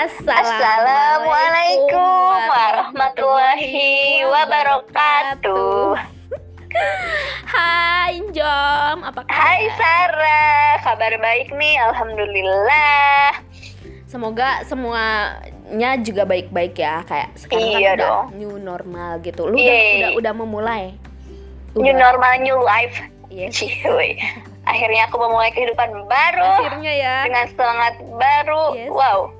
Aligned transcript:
Assalamualaikum 0.00 2.32
warahmatullahi 2.48 4.24
wabarakatuh. 4.24 5.92
Hai 7.52 8.24
Jom, 8.32 9.04
apa 9.04 9.28
kabar? 9.28 9.28
Hai 9.28 9.68
Sarah, 9.76 10.80
kabar 10.80 11.12
baik 11.20 11.52
nih, 11.52 11.76
alhamdulillah. 11.84 13.44
Semoga 14.08 14.64
semuanya 14.64 16.00
juga 16.00 16.24
baik-baik 16.24 16.80
ya, 16.80 17.04
kayak 17.04 17.36
sekarang 17.36 17.60
Iya 17.60 17.76
kan 17.76 17.84
udah 17.84 17.96
dong. 18.00 18.24
new 18.40 18.56
normal 18.56 19.20
gitu. 19.20 19.52
Lu 19.52 19.54
udah, 19.60 19.68
Yeay. 19.68 20.00
udah 20.00 20.10
udah 20.16 20.32
memulai. 20.32 20.96
New 21.76 21.92
normal, 21.92 22.40
new 22.40 22.56
life. 22.56 22.96
Yes. 23.30 23.62
Cihuy. 23.62 24.18
Akhirnya 24.66 25.06
aku 25.06 25.22
memulai 25.22 25.54
kehidupan 25.54 26.02
baru 26.10 26.66
Akhirnya 26.66 26.90
ya. 26.90 27.16
dengan 27.30 27.46
semangat 27.46 27.94
baru. 28.18 28.74
Yes. 28.74 28.90
Wow. 28.90 29.38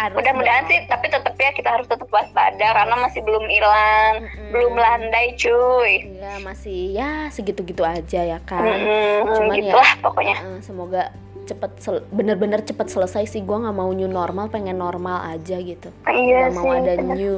Harus 0.00 0.16
Mudah-mudahan 0.16 0.64
sih, 0.64 0.80
tapi 0.86 1.06
tetap 1.06 1.36
ya 1.36 1.52
kita 1.52 1.68
harus 1.70 1.84
tetap 1.84 2.08
waspada 2.08 2.56
karena 2.72 2.96
masih 2.98 3.20
belum 3.20 3.44
hilang, 3.44 4.14
Mm-mm. 4.24 4.48
belum 4.48 4.72
landai 4.74 5.36
cuy. 5.36 6.08
Iya 6.10 6.40
masih 6.40 6.80
ya 6.90 7.28
segitu-gitu 7.28 7.84
aja 7.84 8.20
ya 8.26 8.40
kan. 8.40 8.64
Mm-mm, 8.64 9.28
Cuman 9.30 9.52
ya- 9.52 9.58
gitulah 9.62 9.92
pokoknya. 10.00 10.36
Semoga 10.60 11.02
cepet 11.44 11.70
bener-bener 12.08 12.60
cepet 12.60 12.86
selesai 12.86 13.28
sih. 13.28 13.40
Gua 13.40 13.60
nggak 13.60 13.76
mau 13.76 13.90
new 13.90 14.08
normal, 14.08 14.48
pengen 14.48 14.74
normal 14.74 15.20
aja 15.28 15.56
gitu. 15.58 15.92
Iya 16.02 16.48
Gak 16.48 16.54
mau 16.54 16.72
ada 16.72 16.92
bener. 16.96 17.14
new, 17.14 17.36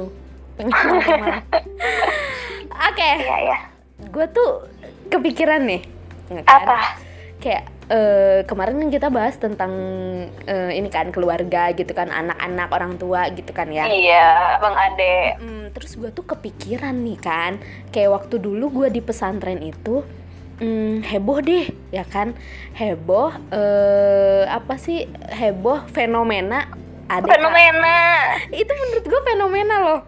pengen 0.55 0.71
normal. 0.95 1.43
Oke, 2.87 3.09
Iya 3.19 3.37
ya. 3.45 3.57
gue 4.05 4.25
tuh 4.29 4.49
kepikiran 5.09 5.61
nih. 5.63 5.81
ya 6.25 6.41
kan? 6.41 6.63
Apa? 6.63 6.79
kayak 7.35 7.72
eh, 7.89 8.41
kemarin 8.45 8.79
kan 8.79 8.89
kita 8.89 9.07
bahas 9.07 9.35
tentang 9.35 9.71
eh, 10.45 10.71
ini 10.75 10.87
kan 10.87 11.11
keluarga 11.11 11.71
gitu 11.71 11.91
kan 11.91 12.07
anak-anak 12.07 12.69
orang 12.71 12.93
tua 12.95 13.27
gitu 13.31 13.51
kan 13.51 13.67
ya 13.67 13.87
Iya, 13.87 14.59
Bang 14.59 14.75
Ade. 14.75 15.39
Hmm, 15.39 15.65
terus 15.75 15.95
gue 15.95 16.09
tuh 16.09 16.23
kepikiran 16.23 16.93
nih 16.93 17.19
kan 17.19 17.59
kayak 17.89 18.13
waktu 18.13 18.39
dulu 18.39 18.83
gue 18.83 18.87
di 18.93 19.01
pesantren 19.03 19.59
itu 19.59 20.03
hmm, 20.59 21.03
heboh 21.03 21.39
deh 21.41 21.65
ya 21.89 22.05
kan 22.05 22.31
heboh 22.77 23.33
eh, 23.51 24.43
apa 24.47 24.77
sih 24.77 25.09
heboh 25.33 25.83
fenomena 25.89 26.69
ada 27.09 27.27
Fenomena. 27.27 27.99
itu 28.49 28.71
menurut 28.71 29.05
gue 29.05 29.21
fenomena 29.27 29.75
loh 29.81 30.01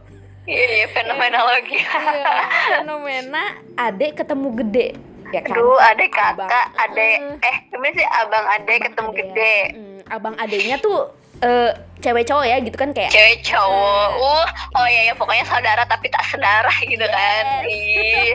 Iya, 0.46 0.66
iya, 0.78 0.88
fenomenologi. 0.94 1.74
Iya, 1.82 2.38
fenomena 2.78 3.58
adek 3.82 4.22
ketemu 4.22 4.48
gede 4.62 4.88
ya 5.36 5.42
kan 5.42 5.52
Aduh, 5.54 5.76
adek 5.78 6.12
Abang. 6.14 6.48
kakak, 6.48 6.68
adek, 6.82 7.16
Eh. 7.20 7.46
eh, 7.46 7.56
gimana 7.68 7.92
sih 7.92 8.08
abang 8.08 8.46
adek 8.50 8.80
ketemu 8.86 9.10
Ade. 9.10 9.20
gede. 9.20 9.56
Hmm, 9.72 10.00
abang 10.08 10.36
adenya 10.38 10.76
tuh 10.80 11.00
eh, 11.38 11.72
cewek 12.00 12.24
cowok 12.24 12.46
ya 12.46 12.58
gitu 12.60 12.74
kan 12.74 12.90
kayak 12.90 13.12
Cewek 13.12 13.44
cowok, 13.44 14.10
uh, 14.16 14.48
oh 14.74 14.88
iya 14.88 15.12
ya 15.12 15.14
pokoknya 15.14 15.44
saudara 15.44 15.84
tapi 15.84 16.08
tak 16.08 16.24
sedara 16.26 16.72
gitu 16.82 17.04
kan. 17.04 17.44
Ih. 17.66 18.32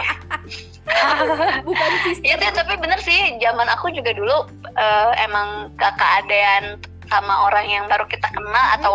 bukan 1.64 1.90
sister 2.02 2.24
Iya 2.26 2.34
sih, 2.36 2.50
tapi 2.52 2.74
bener 2.76 2.98
sih, 2.98 3.18
zaman 3.38 3.68
aku 3.68 3.88
juga 3.90 4.10
dulu 4.10 4.44
eh, 4.70 5.10
emang 5.22 5.48
kakak 5.76 6.24
adean 6.24 6.76
sama 7.06 7.46
orang 7.46 7.66
yang 7.66 7.84
baru 7.86 8.04
kita 8.04 8.26
kenal 8.28 8.66
atau 8.74 8.94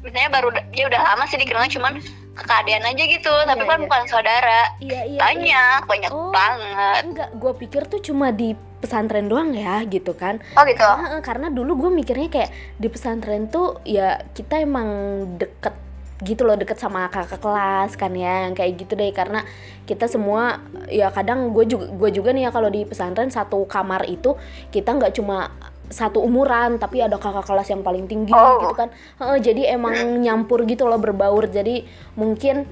misalnya 0.00 0.30
baru 0.30 0.48
ya 0.72 0.88
udah 0.88 1.00
lama 1.02 1.24
sih 1.24 1.36
dikenalnya 1.36 1.70
cuman 1.70 1.92
kakak 2.32 2.62
adean 2.62 2.82
aja 2.82 3.02
gitu, 3.02 3.34
tapi 3.42 3.58
Iya, 3.58 3.68
kan 3.68 3.76
iya. 3.76 3.84
bukan 3.84 4.02
saudara. 4.06 4.60
iya 4.78 5.00
iya 5.04 5.20
Banyak, 5.20 5.80
banyak 5.84 6.10
Oh. 6.10 6.30
banget. 6.30 7.02
enggak 7.04 7.30
gue 7.32 7.52
pikir 7.58 7.82
tuh 7.84 8.00
cuma 8.00 8.30
di 8.30 8.52
pesantren 8.80 9.26
doang 9.26 9.52
ya 9.52 9.84
gitu 9.84 10.12
kan 10.12 10.40
Oh 10.54 10.64
gitu. 10.64 10.80
karena, 10.80 11.20
karena 11.20 11.46
dulu 11.48 11.76
gue 11.78 11.90
mikirnya 11.92 12.28
kayak 12.28 12.50
di 12.76 12.88
pesantren 12.88 13.46
tuh 13.46 13.76
ya 13.82 14.24
kita 14.30 14.56
emang 14.58 14.88
deket 15.36 15.76
gitu 16.20 16.44
loh 16.44 16.52
deket 16.52 16.76
sama 16.76 17.08
kakak 17.08 17.40
kelas 17.40 17.96
kan 17.96 18.12
ya 18.12 18.44
yang 18.44 18.52
kayak 18.52 18.76
gitu 18.76 18.92
deh 18.92 19.08
karena 19.10 19.40
kita 19.84 20.04
semua 20.04 20.60
ya 20.86 21.08
kadang 21.08 21.48
gue 21.50 21.64
juga 21.64 21.88
gue 21.88 22.10
juga 22.10 22.30
nih 22.30 22.44
ya 22.44 22.50
kalau 22.50 22.68
di 22.68 22.84
pesantren 22.84 23.28
satu 23.28 23.64
kamar 23.64 24.04
itu 24.04 24.36
kita 24.68 24.92
nggak 24.92 25.16
cuma 25.16 25.48
satu 25.90 26.22
umuran 26.22 26.78
tapi 26.78 27.02
ada 27.02 27.18
kakak 27.18 27.44
kelas 27.44 27.68
yang 27.68 27.82
paling 27.82 28.06
tinggi 28.06 28.30
Oh. 28.30 28.62
gitu 28.62 28.78
kan 28.78 28.88
Heeh, 29.18 29.38
jadi 29.42 29.74
emang 29.74 29.92
nyampur 30.22 30.62
gitu 30.64 30.86
loh 30.86 30.96
berbaur 30.96 31.50
jadi 31.50 31.82
mungkin 32.14 32.64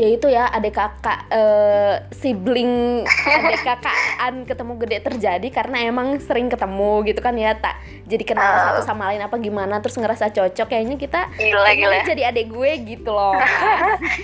ya 0.00 0.08
itu 0.08 0.26
ya 0.26 0.48
adik 0.48 0.72
kakak 0.72 1.28
eh, 1.28 1.94
sibling 2.10 3.04
adik 3.04 3.60
kakakan 3.60 4.34
ketemu 4.42 4.72
gede 4.80 4.98
terjadi 5.02 5.48
karena 5.50 5.76
emang 5.84 6.16
sering 6.18 6.48
ketemu 6.48 7.04
gitu 7.04 7.20
kan 7.20 7.36
ya 7.36 7.52
tak 7.54 7.76
jadi 8.06 8.24
kenal 8.24 8.42
Ah. 8.42 8.72
satu 8.72 8.80
sama 8.82 9.06
lain 9.06 9.20
apa 9.20 9.36
gimana 9.36 9.78
terus 9.78 9.94
ngerasa 9.94 10.32
cocok 10.32 10.66
kayaknya 10.66 10.96
kita 10.96 11.28
Gila, 11.36 11.68
gila. 11.70 12.00
jadi 12.02 12.32
adik 12.32 12.48
gue 12.48 12.70
gitu 12.88 13.10
loh 13.10 13.36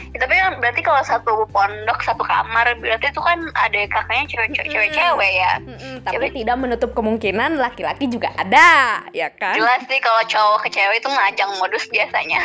Ya, 0.09 0.19
tapi 0.19 0.33
kan 0.35 0.57
berarti 0.57 0.81
kalau 0.81 1.03
satu 1.03 1.45
pondok 1.47 2.01
satu 2.01 2.25
kamar 2.25 2.73
berarti 2.77 3.07
itu 3.07 3.21
kan 3.21 3.37
ada 3.55 3.77
kakaknya 3.87 4.25
cewek-cewek 4.27 4.67
cewek-cewek 4.67 5.33
ya. 5.35 5.53
Mm-mm, 5.61 5.95
tapi 6.01 6.17
Cewek. 6.17 6.33
tidak 6.35 6.57
menutup 6.57 6.91
kemungkinan 6.91 7.51
laki-laki 7.57 8.09
juga 8.09 8.33
ada 8.35 9.05
ya 9.13 9.29
kan 9.31 9.53
Jelas 9.55 9.85
sih 9.85 10.01
kalau 10.01 10.25
cowok 10.25 10.65
ke 10.65 10.73
cewek 10.73 10.97
itu 10.97 11.09
ngajang 11.09 11.51
modus 11.57 11.85
biasanya. 11.87 12.41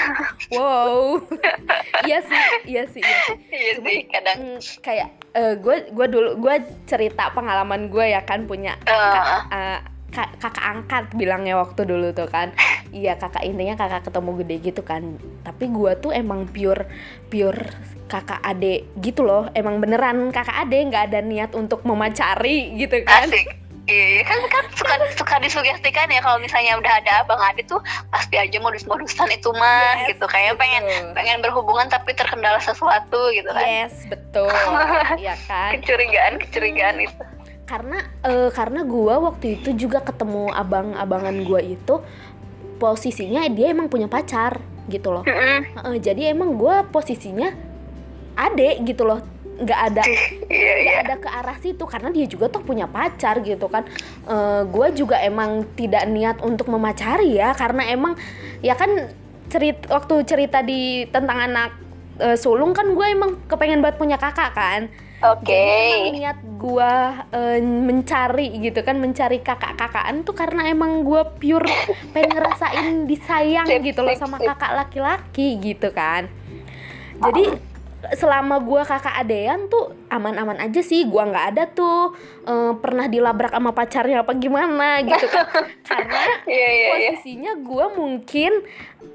wow 0.51 1.15
iya 2.05 2.19
sih 2.19 2.41
iya 2.67 2.83
sih 2.85 2.99
iya 2.99 3.17
iya 3.49 3.73
sih 3.77 3.99
kadang. 4.07 4.37
Hmm, 4.37 4.59
kayak 4.79 5.09
gue 5.63 5.77
gue 5.89 6.07
dulu 6.11 6.29
gue 6.37 6.55
cerita 6.83 7.31
pengalaman 7.31 7.87
gue 7.87 8.05
ya 8.11 8.21
kan 8.21 8.43
punya 8.43 8.75
kak- 8.83 9.47
eh, 9.47 9.79
kak- 10.11 10.35
kakak 10.43 10.65
angkat 10.65 11.03
bilangnya 11.15 11.55
waktu 11.55 11.87
dulu 11.87 12.11
tuh 12.11 12.27
kan. 12.27 12.51
Iya 12.91 13.15
kakak 13.15 13.47
intinya 13.47 13.79
kakak 13.79 14.11
ketemu 14.11 14.43
gede 14.43 14.55
gitu 14.59 14.81
kan. 14.83 15.15
Tapi 15.47 15.71
gue 15.71 15.95
tuh 15.95 16.11
emang 16.11 16.43
pure 16.43 16.91
pure 17.31 17.71
kakak 18.11 18.43
ade 18.43 18.83
gitu 18.99 19.23
loh. 19.23 19.47
Emang 19.55 19.79
beneran 19.79 20.27
kakak 20.35 20.67
ade 20.67 20.91
nggak 20.91 21.07
ada 21.07 21.23
niat 21.23 21.55
untuk 21.55 21.87
memacari 21.87 22.75
gitu 22.75 22.99
kan. 23.07 23.31
Asik. 23.31 23.60
Iya, 23.91 24.23
kan 24.23 24.39
kan 24.47 24.63
suka 24.71 24.95
suka 25.13 25.35
disugestikan 25.37 26.07
ya 26.07 26.19
kalau 26.19 26.39
misalnya 26.39 26.77
udah 26.77 26.93
ada 26.95 27.11
abang 27.21 27.43
adik 27.43 27.67
tuh 27.67 27.83
pasti 28.07 28.35
aja 28.35 28.55
modus-modusan 28.57 29.27
itu 29.29 29.51
mah 29.51 29.99
Yes, 29.99 30.15
gitu 30.15 30.25
kayak 30.25 30.55
pengen 30.55 30.83
betul. 30.85 31.11
pengen 31.11 31.37
berhubungan 31.39 31.87
tapi 31.87 32.13
terkendala 32.13 32.57
sesuatu 32.57 33.19
gitu 33.29 33.47
kan. 33.47 33.61
yes 33.61 34.07
betul 34.07 34.47
ya 35.19 35.35
kan 35.43 35.75
Kecurigaan 35.75 36.39
kecurigaan 36.39 36.97
itu. 37.01 37.23
karena 37.63 37.99
eh, 38.21 38.49
karena 38.49 38.81
gua 38.81 39.19
waktu 39.25 39.57
itu 39.57 39.75
juga 39.77 39.99
ketemu 39.99 40.51
abang-abangan 40.51 41.35
gua 41.41 41.59
itu 41.59 41.99
posisinya 42.77 43.45
dia 43.47 43.69
emang 43.69 43.87
punya 43.87 44.07
pacar 44.07 44.57
gitu 44.87 45.11
loh 45.11 45.23
Mm-mm. 45.23 45.59
Heeh, 45.77 45.95
jadi 45.99 46.31
emang 46.31 46.55
gua 46.55 46.83
posisinya 46.83 47.51
ade 48.33 48.79
gitu 48.81 49.03
loh 49.03 49.19
nggak 49.61 49.81
ada 49.93 50.03
Iya 50.49 50.73
nggak 50.81 50.97
iya. 50.97 51.03
ada 51.05 51.15
ke 51.21 51.29
arah 51.29 51.57
situ 51.61 51.83
karena 51.85 52.09
dia 52.09 52.25
juga 52.25 52.49
toh 52.49 52.61
punya 52.61 52.89
pacar 52.89 53.39
gitu 53.45 53.69
kan 53.69 53.85
Eh, 54.21 54.61
gua 54.69 54.87
juga 54.93 55.17
emang 55.19 55.65
tidak 55.73 56.05
niat 56.07 56.37
untuk 56.45 56.69
memacari 56.69 57.35
ya 57.35 57.51
karena 57.57 57.89
emang 57.89 58.13
ya 58.61 58.77
kan 58.77 59.09
cerit 59.49 59.83
waktu 59.89 60.23
cerita 60.23 60.63
di 60.63 61.03
tentang 61.09 61.51
anak 61.51 61.75
eh, 62.21 62.37
sulung 62.37 62.71
kan 62.71 62.87
gue 62.95 63.03
emang 63.03 63.35
kepengen 63.49 63.81
banget 63.83 63.97
punya 63.99 64.15
kakak 64.15 64.55
kan 64.55 64.81
Oke. 65.21 65.51
jadi 65.51 65.67
emang 65.91 66.15
niat 66.15 66.37
gua 66.55 66.93
eh, 67.33 67.59
mencari 67.59 68.61
gitu 68.61 68.79
kan 68.81 69.01
mencari 69.01 69.41
kakak-kakaan 69.41 70.23
tuh 70.23 70.37
karena 70.37 70.69
emang 70.69 71.01
gua 71.03 71.27
pure 71.35 71.67
pengen 72.15 72.37
ngerasain 72.37 73.09
disayang 73.09 73.67
Sip, 73.67 73.81
gitu 73.83 74.05
loh 74.05 74.15
sama 74.15 74.37
sip. 74.39 74.47
kakak 74.47 74.71
laki-laki 74.77 75.59
gitu 75.59 75.89
kan 75.91 76.29
jadi 77.19 77.57
selama 78.11 78.57
gua 78.59 78.81
kakak 78.81 79.13
adean 79.15 79.69
tuh 79.69 79.93
aman-aman 80.07 80.57
aja 80.57 80.81
sih 80.81 81.05
gua 81.05 81.25
nggak 81.25 81.47
ada 81.53 81.63
tuh 81.69 82.17
eh, 82.43 82.73
pernah 82.77 83.05
dilabrak 83.05 83.53
sama 83.53 83.71
pacarnya 83.71 84.25
apa 84.25 84.33
gimana 84.33 85.01
gitu 85.01 85.25
kan 85.27 85.45
karena 85.87 86.21
Iya 86.43 86.69
iya 86.69 86.69
iya. 86.69 86.89
posisinya 87.13 87.53
gua 87.61 87.93
mungkin 87.93 88.65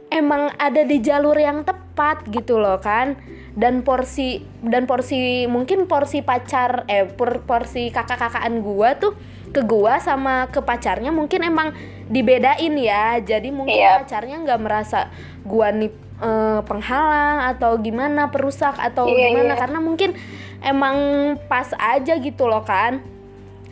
emang 0.09 0.55
ada 0.57 0.87
di 0.87 1.03
jalur 1.03 1.35
yang 1.35 1.67
tepat 1.67 2.31
gitu 2.31 2.57
loh 2.57 2.79
kan 2.79 3.19
dan 3.53 3.83
porsi 3.83 4.45
dan 4.63 4.87
porsi 4.87 5.45
mungkin 5.47 5.91
porsi 5.91 6.23
pacar 6.23 6.87
eh 6.87 7.09
por- 7.09 7.43
porsi 7.43 7.91
kakak-kakaan 7.91 8.63
gua 8.63 8.95
tuh 8.95 9.19
ke 9.51 9.65
gua 9.65 9.99
sama 9.99 10.47
ke 10.47 10.61
pacarnya 10.61 11.11
mungkin 11.11 11.43
emang 11.43 11.75
dibedain 12.07 12.75
ya 12.77 13.19
jadi 13.19 13.49
mungkin 13.51 13.75
Iya. 13.75 14.05
pacarnya 14.05 14.37
nggak 14.47 14.61
merasa 14.63 15.11
gua 15.43 15.75
nih 15.75 15.91
eh, 16.23 16.61
penghalang 16.65 17.53
atau 17.57 17.77
gimana 17.81 18.29
perusak 18.33 18.77
atau 18.79 19.09
Iya, 19.09 19.33
gimana 19.33 19.55
iya. 19.55 19.61
karena 19.61 19.79
mungkin 19.81 20.11
emang 20.65 20.97
pas 21.47 21.71
aja 21.77 22.17
gitu 22.17 22.49
loh 22.49 22.65
kan 22.65 23.01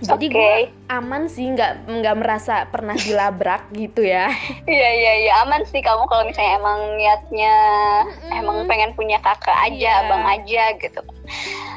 jadi 0.03 0.27
okay. 0.27 0.35
gue 0.35 0.55
aman 0.91 1.23
sih 1.31 1.47
nggak 1.55 1.87
nggak 1.87 2.17
merasa 2.19 2.67
pernah 2.67 2.99
dilabrak 2.99 3.71
gitu 3.81 4.03
ya 4.03 4.31
iya 4.67 4.91
iya 4.91 5.13
iya 5.23 5.33
aman 5.47 5.63
sih 5.69 5.79
kamu 5.79 6.07
kalau 6.11 6.27
misalnya 6.27 6.59
emang 6.59 6.79
niatnya 6.99 7.55
mm. 8.27 8.41
emang 8.43 8.57
pengen 8.67 8.91
punya 8.99 9.23
kakak 9.23 9.55
aja 9.71 9.77
yeah. 9.79 10.03
abang 10.07 10.25
aja 10.27 10.63
gitu 10.83 11.01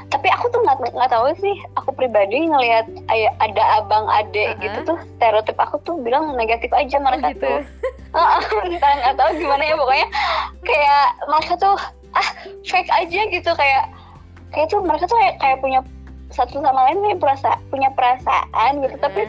tapi 0.08 0.28
aku 0.32 0.48
tuh 0.50 0.64
nggak 0.64 0.96
nggak 0.96 1.12
tahu 1.12 1.28
sih 1.40 1.56
aku 1.76 1.92
pribadi 1.94 2.48
ngelihat 2.48 2.88
ada 3.44 3.64
abang 3.84 4.08
ade 4.08 4.50
uh 4.50 4.56
-huh. 4.56 4.62
gitu 4.64 4.80
tuh 4.88 5.00
stereotip 5.18 5.58
aku 5.60 5.78
tuh 5.84 6.00
bilang 6.00 6.34
negatif 6.40 6.72
aja 6.72 6.98
mereka 6.98 7.32
oh, 7.32 7.34
gitu. 7.36 7.48
tuh 7.48 7.60
entah 8.72 8.94
nggak 9.04 9.16
tahu 9.20 9.30
gimana 9.36 9.64
ya 9.68 9.76
pokoknya 9.76 10.08
kayak 10.64 11.06
mereka 11.28 11.54
tuh 11.60 11.78
ah 12.16 12.30
fake 12.64 12.92
aja 12.92 13.20
gitu 13.30 13.52
kayak 13.54 13.84
kayak 14.56 14.68
tuh 14.72 14.80
mereka 14.80 15.06
tuh 15.06 15.18
kayak, 15.20 15.36
kayak 15.44 15.58
punya 15.60 15.80
satu 16.38 16.62
sama 16.62 16.86
lain 16.86 17.02
punya 17.02 17.18
perasaan 17.18 17.60
punya 17.74 17.90
perasaan 17.98 18.72
gitu 18.86 18.96
-huh. 18.96 19.04
tapi 19.04 19.22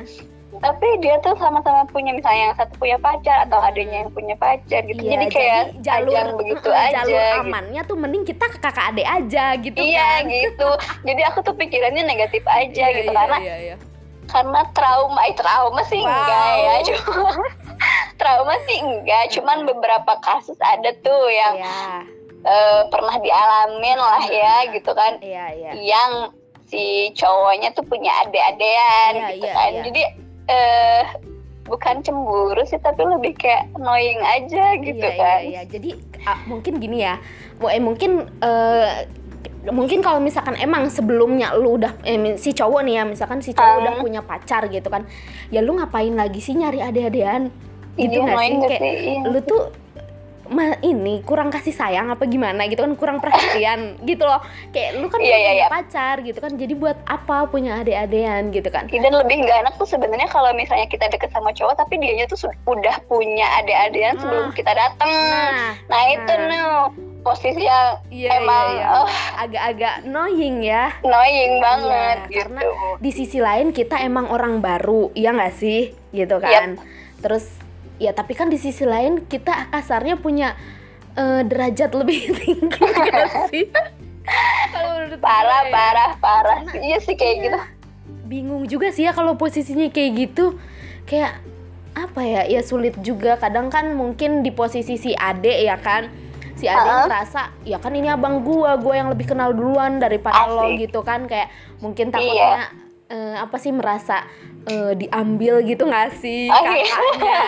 tapi 0.58 0.88
dia 1.05 1.20
tuh 1.22 1.37
sama-sama 1.38 1.87
punya 1.93 2.10
misalnya 2.10 2.50
yang 2.50 2.56
satu 2.58 2.75
punya 2.81 2.99
pacar 2.99 3.46
atau 3.46 3.60
adanya 3.62 4.02
yang 4.06 4.10
punya 4.10 4.34
pacar 4.40 4.82
gitu 4.88 5.00
iya, 5.05 5.10
jadi 5.14 5.26
kayak 5.31 5.62
jadi 5.78 5.82
jalur 5.84 6.26
begitu 6.40 6.69
aja 6.72 7.05
jalur 7.05 7.14
gitu. 7.14 7.43
amannya 7.46 7.82
tuh 7.87 7.96
mending 8.00 8.25
kita 8.26 8.44
ke 8.50 8.58
kakak 8.58 8.87
adik 8.90 9.06
aja 9.06 9.44
gitu 9.60 9.78
iya 9.78 10.25
kan. 10.25 10.32
gitu 10.32 10.69
jadi 11.08 11.20
aku 11.31 11.38
tuh 11.46 11.55
pikirannya 11.55 12.02
negatif 12.02 12.43
aja 12.49 12.84
iya, 12.90 12.96
gitu 12.96 13.11
iya, 13.12 13.19
karena 13.22 13.38
iya, 13.38 13.56
iya. 13.61 13.76
karena 14.28 14.61
trauma 14.75 15.20
eh 15.28 15.34
trauma 15.37 15.82
sih 15.87 16.02
wow. 16.02 16.11
enggak 16.11 16.52
ya 16.56 16.75
cuma 16.90 17.31
trauma 18.19 18.54
sih 18.66 18.78
enggak 18.82 19.25
cuman 19.37 19.58
beberapa 19.69 20.12
kasus 20.25 20.58
ada 20.58 20.90
tuh 21.04 21.22
yang. 21.31 21.54
Iya. 21.61 21.81
uh, 22.43 22.82
pernah 22.90 23.16
dialamin 23.20 23.99
lah 23.99 24.25
ya 24.26 24.54
gitu 24.75 24.90
kan 24.94 25.20
yeah, 25.22 25.50
yeah. 25.54 25.75
yang 25.75 26.12
si 26.68 27.10
cowoknya 27.16 27.72
tuh 27.72 27.84
punya 27.88 28.12
adik-adean 28.28 29.12
yeah, 29.16 29.28
gitu 29.32 29.46
yeah, 29.48 29.56
kan 29.56 29.70
yeah. 29.72 29.84
jadi 29.88 30.02
uh, 30.48 31.02
bukan 31.68 32.00
cemburu 32.00 32.64
sih 32.64 32.80
tapi 32.80 33.04
lebih 33.04 33.36
kayak 33.36 33.68
annoying 33.76 34.18
aja 34.24 34.74
gitu 34.80 35.04
iya, 35.04 35.20
kan. 35.20 35.40
Iya, 35.44 35.52
iya. 35.52 35.62
Jadi 35.68 35.90
uh, 36.24 36.40
mungkin 36.48 36.80
gini 36.80 37.04
ya. 37.04 37.20
Eh 37.60 37.82
mungkin 37.82 38.24
uh, 38.40 39.04
mungkin 39.68 40.00
kalau 40.00 40.18
misalkan 40.18 40.56
emang 40.56 40.88
sebelumnya 40.88 41.52
lu 41.52 41.76
udah 41.76 41.92
eh, 42.08 42.16
si 42.40 42.56
cowok 42.56 42.80
nih 42.88 42.94
ya 43.00 43.04
misalkan 43.04 43.44
si 43.44 43.52
cowok 43.52 43.74
um. 43.76 43.80
udah 43.84 43.94
punya 44.00 44.20
pacar 44.24 44.64
gitu 44.72 44.88
kan 44.88 45.04
ya 45.52 45.60
lu 45.60 45.76
ngapain 45.76 46.14
lagi 46.16 46.40
sih 46.40 46.56
nyari 46.56 46.80
ade-adean 46.80 47.52
gitu 47.98 48.22
iya, 48.22 48.32
gak 48.32 48.38
sih 48.38 48.56
kayak 48.64 48.96
iya. 49.02 49.20
lu 49.28 49.38
tuh 49.44 49.68
ini 50.80 51.20
kurang 51.22 51.52
kasih 51.52 51.76
sayang 51.76 52.08
apa 52.08 52.24
gimana 52.24 52.64
gitu 52.66 52.80
kan 52.80 52.92
kurang 52.96 53.18
perhatian 53.20 53.94
gitu 54.08 54.24
loh 54.24 54.40
kayak 54.72 55.00
lu 55.00 55.06
kan 55.12 55.20
yeah, 55.20 55.36
yeah, 55.36 55.52
punya 55.52 55.60
yeah. 55.64 55.70
pacar 55.70 56.14
gitu 56.24 56.38
kan 56.40 56.52
jadi 56.56 56.74
buat 56.74 56.96
apa 57.04 57.46
punya 57.52 57.80
ade-adean 57.84 58.50
gitu 58.50 58.68
kan 58.72 58.88
dan 58.88 59.12
lebih 59.12 59.44
nggak 59.44 59.68
enak 59.68 59.74
tuh 59.76 59.88
sebenarnya 59.88 60.28
kalau 60.32 60.50
misalnya 60.56 60.88
kita 60.88 61.06
deket 61.12 61.30
sama 61.30 61.52
cowok 61.52 61.76
tapi 61.76 62.00
dianya 62.00 62.24
tuh 62.26 62.48
udah 62.64 62.96
punya 63.06 63.46
ade-adean 63.60 64.16
nah. 64.16 64.20
sebelum 64.24 64.48
kita 64.56 64.72
datang 64.72 65.12
nah, 65.12 65.72
nah 65.86 66.02
itu 66.10 66.32
nah. 66.32 66.48
nih 66.48 66.62
posisi 67.20 67.62
yang 67.66 68.00
yeah, 68.08 68.40
emang 68.40 68.66
yeah, 68.72 68.80
yeah. 68.80 68.98
Oh, 69.04 69.10
agak-agak 69.36 69.94
annoying 70.06 70.56
ya 70.64 70.84
annoying 71.04 71.60
banget 71.60 72.18
yeah, 72.18 72.28
gitu. 72.32 72.40
karena 72.48 72.62
di 72.98 73.10
sisi 73.12 73.38
lain 73.42 73.68
kita 73.74 74.00
emang 74.00 74.32
orang 74.32 74.64
baru 74.64 75.12
ya 75.12 75.36
nggak 75.36 75.54
sih 75.54 75.92
gitu 76.14 76.40
kan 76.40 76.80
yep. 76.80 76.84
terus 77.20 77.67
ya 77.98 78.14
tapi 78.14 78.32
kan 78.38 78.46
di 78.48 78.58
sisi 78.58 78.86
lain 78.86 79.26
kita 79.26 79.70
kasarnya 79.74 80.18
punya 80.18 80.54
uh, 81.18 81.42
derajat 81.42 81.90
lebih 81.94 82.30
tinggi 82.38 82.82
gak 82.86 83.50
sih 83.50 83.66
kalau 84.74 85.10
parah 85.18 85.62
gue, 85.66 85.70
ya. 85.70 85.74
parah 85.74 86.10
parah 86.22 86.58
Karena, 86.64 86.82
iya 86.84 86.98
sih 87.02 87.14
kayak 87.18 87.34
iya, 87.34 87.44
gitu 87.44 87.58
bingung 88.28 88.64
juga 88.68 88.92
sih 88.94 89.08
ya 89.08 89.12
kalau 89.16 89.34
posisinya 89.34 89.88
kayak 89.88 90.10
gitu 90.14 90.60
kayak 91.08 91.40
apa 91.96 92.20
ya 92.22 92.42
ya 92.46 92.60
sulit 92.62 92.94
juga 93.02 93.40
kadang 93.40 93.72
kan 93.72 93.96
mungkin 93.96 94.46
di 94.46 94.54
posisi 94.54 95.00
si 95.00 95.16
ade 95.16 95.64
ya 95.64 95.80
kan 95.80 96.06
si 96.54 96.68
ade 96.70 96.78
uh 96.78 96.86
-huh. 96.86 97.04
ngerasa 97.08 97.42
ya 97.66 97.80
kan 97.82 97.96
ini 97.96 98.12
abang 98.12 98.44
gua 98.44 98.78
gua 98.78 98.94
yang 99.00 99.08
lebih 99.10 99.32
kenal 99.32 99.50
duluan 99.50 99.98
daripada 99.98 100.46
Asik. 100.46 100.54
lo 100.54 100.64
gitu 100.78 101.00
kan 101.02 101.26
kayak 101.26 101.50
mungkin 101.82 102.12
takutnya 102.12 102.68
iya. 102.70 102.88
Uh, 103.08 103.34
apa 103.44 103.56
sih 103.56 103.72
merasa 103.72 104.25
uh, 104.69 104.93
diambil 104.94 105.64
gitu 105.64 105.88
nggak 105.88 106.12
sih 106.20 106.49
oh, 106.52 106.62
iya. 106.64 106.84
kakaknya? 106.84 107.38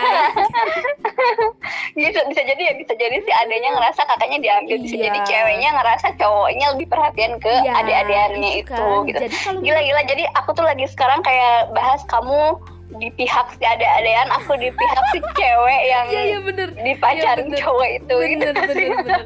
gitu 2.01 2.19
bisa 2.33 2.41
jadi 2.45 2.61
ya 2.61 2.73
bisa 2.77 2.93
jadi 2.97 3.17
si 3.21 3.31
adanya 3.31 3.69
ngerasa 3.77 4.01
kakaknya 4.05 4.39
diambil 4.41 4.75
bisa 4.81 4.95
iya. 4.97 5.03
jadi 5.09 5.19
ceweknya 5.25 5.69
ngerasa 5.77 6.07
cowoknya 6.17 6.65
lebih 6.77 6.87
perhatian 6.89 7.33
ke 7.37 7.51
iya, 7.61 7.71
adik-adikannya 7.81 8.51
itu, 8.61 8.73
kan. 8.73 9.07
gitu. 9.07 9.23
Gila-gila 9.61 10.01
jadi 10.09 10.23
aku 10.37 10.49
tuh 10.57 10.65
lagi 10.65 10.85
sekarang 10.89 11.21
kayak 11.21 11.69
bahas 11.73 12.01
kamu 12.09 12.57
di 12.99 13.07
pihak 13.15 13.47
si 13.55 13.63
ada-adaan 13.63 14.27
aku 14.35 14.59
di 14.59 14.67
pihak 14.67 15.03
si 15.15 15.19
cewek 15.39 15.81
yang 15.87 16.05
iya, 16.11 16.21
iya, 16.27 16.39
bener. 16.43 16.69
dipacarin 16.75 17.47
iya, 17.47 17.57
cowok 17.63 17.87
itu 17.87 18.15
bener, 18.19 18.31
gitu 18.35 18.49
bener, 18.67 18.89
bener, 18.99 19.23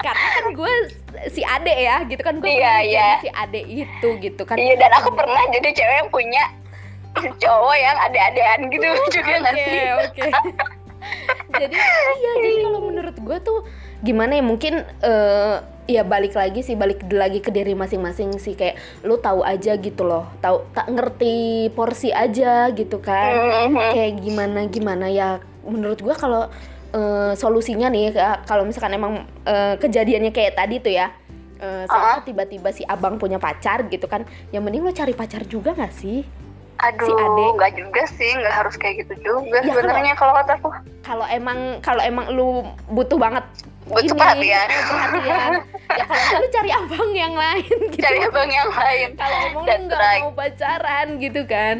karena 0.00 0.26
kan 0.32 0.44
gue 0.56 0.72
si 1.28 1.42
ade 1.44 1.74
ya 1.76 1.96
gitu 2.08 2.22
kan. 2.24 2.40
Gue 2.40 2.56
iya, 2.56 2.80
iya. 2.80 3.08
si 3.20 3.28
ade 3.28 3.60
itu 3.68 4.08
gitu 4.24 4.42
kan. 4.48 4.56
Iya 4.56 4.80
dan 4.80 4.90
aku 4.96 5.12
pernah 5.12 5.42
jadi 5.52 5.68
cewek 5.76 5.96
yang 6.00 6.10
punya 6.10 6.44
cowok 7.44 7.76
yang 7.76 7.96
ada-adaan 8.00 8.60
gitu. 8.72 8.88
Juga 9.12 9.32
nggak 9.44 9.54
sih? 9.60 9.80
oke. 9.92 10.14
Okay. 10.16 10.30
jadi 11.60 11.76
iya 12.20 12.32
jadi 12.44 12.56
kalau 12.64 12.80
menurut 12.84 13.16
gue 13.16 13.38
tuh 13.40 13.58
gimana 14.04 14.40
ya 14.40 14.44
mungkin 14.44 14.84
uh, 15.04 15.64
ya 15.90 16.06
balik 16.06 16.38
lagi 16.38 16.62
sih 16.62 16.78
balik 16.78 17.02
lagi 17.10 17.42
ke 17.42 17.50
diri 17.50 17.74
masing-masing 17.74 18.38
sih 18.38 18.54
kayak 18.54 18.78
lu 19.02 19.18
tahu 19.18 19.42
aja 19.42 19.74
gitu 19.74 20.06
loh 20.06 20.30
tahu 20.38 20.62
tak 20.70 20.86
ngerti 20.86 21.68
porsi 21.74 22.14
aja 22.14 22.70
gitu 22.70 23.02
kan 23.02 23.32
mm-hmm. 23.34 23.90
kayak 23.92 24.12
gimana 24.22 24.60
gimana 24.70 25.06
ya 25.10 25.42
menurut 25.66 25.98
gue 25.98 26.14
kalau 26.14 26.46
uh, 26.94 27.32
solusinya 27.34 27.90
nih 27.90 28.14
kalau 28.46 28.62
misalkan 28.62 28.94
emang 28.94 29.26
uh, 29.44 29.74
kejadiannya 29.76 30.30
kayak 30.30 30.54
tadi 30.56 30.78
tuh 30.78 30.94
ya 30.94 31.10
uh, 31.60 31.84
uh-huh. 31.84 32.22
tiba-tiba 32.24 32.70
si 32.70 32.86
abang 32.86 33.18
punya 33.18 33.36
pacar 33.36 33.86
gitu 33.90 34.06
kan 34.06 34.24
yang 34.54 34.64
mending 34.64 34.86
lo 34.86 34.94
cari 34.94 35.12
pacar 35.12 35.44
juga 35.44 35.74
gak 35.76 35.94
sih 35.94 36.22
Aduh, 36.80 37.04
si 37.04 37.12
Ade. 37.12 37.44
nggak 37.60 37.72
juga 37.76 38.02
sih, 38.08 38.30
nggak 38.40 38.54
harus 38.56 38.74
kayak 38.80 39.04
gitu 39.04 39.14
juga 39.20 39.60
ya, 39.60 39.68
sebenarnya 39.68 40.16
kalau 40.16 40.32
kataku. 40.32 40.72
Kalau 41.04 41.26
emang 41.28 41.76
kalau 41.84 42.00
emang 42.00 42.32
lu 42.32 42.64
butuh 42.88 43.20
banget 43.20 43.44
butuh 43.90 44.14
ini, 44.14 44.20
perhatian. 44.20 44.68
perhatian. 44.70 45.50
ya 45.90 46.04
kalau 46.06 46.38
lu 46.38 46.48
cari 46.54 46.70
abang 46.70 47.10
yang 47.10 47.34
lain 47.34 47.78
gitu. 47.92 48.02
Cari 48.02 48.18
abang 48.22 48.50
yang 48.50 48.70
lain. 48.70 49.08
kalau 49.18 49.36
emang 49.42 49.64
lu 49.66 49.74
nggak 49.90 50.00
right. 50.00 50.22
mau 50.22 50.32
pacaran 50.34 51.06
gitu 51.18 51.42
kan. 51.44 51.76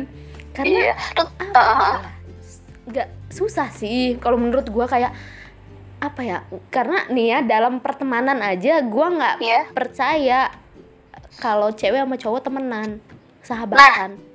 Karena 0.50 0.78
iya. 0.90 0.94
uh, 1.54 1.94
nggak 2.90 3.08
susah 3.30 3.70
sih 3.70 4.18
kalau 4.18 4.34
menurut 4.34 4.66
gua 4.68 4.90
kayak 4.90 5.14
apa 6.02 6.20
ya? 6.26 6.38
Karena 6.74 7.06
nih 7.06 7.26
ya 7.32 7.38
dalam 7.46 7.78
pertemanan 7.78 8.42
aja 8.42 8.82
gua 8.82 9.06
nggak 9.14 9.36
yeah. 9.40 9.64
percaya 9.70 10.40
kalau 11.38 11.70
cewek 11.70 12.02
sama 12.02 12.18
cowok 12.18 12.40
temenan, 12.42 12.98
sahabatan. 13.40 14.18
Nah 14.18 14.30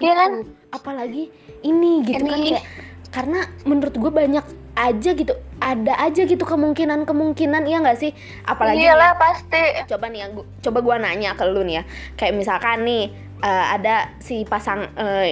Iya 0.00 0.14
kan? 0.16 0.32
Apalagi 0.72 1.28
ini 1.60 2.00
gitu 2.02 2.24
kan, 2.24 2.26
ini. 2.26 2.32
kan 2.32 2.40
kayak 2.40 2.64
karena 3.10 3.40
menurut 3.68 3.94
gue 3.94 4.10
banyak 4.10 4.46
aja 4.80 5.10
gitu 5.12 5.36
ada 5.60 5.92
aja 6.00 6.22
gitu 6.24 6.40
kemungkinan 6.40 7.04
kemungkinan 7.04 7.68
iya 7.68 7.84
nggak 7.84 8.00
sih? 8.00 8.16
Apalagi 8.48 8.80
iyalah 8.80 9.12
nih, 9.12 9.20
pasti. 9.20 9.62
coba 9.92 10.06
nih 10.08 10.20
ya 10.24 10.26
gua, 10.32 10.44
coba 10.64 10.78
gue 10.80 10.96
nanya 11.04 11.30
ke 11.36 11.44
lu 11.44 11.60
nih 11.68 11.74
ya. 11.80 11.82
Kayak 12.16 12.34
misalkan 12.40 12.88
nih 12.88 13.12
uh, 13.44 13.64
ada 13.76 14.16
si 14.24 14.48
pasang 14.48 14.88
uh, 14.96 15.24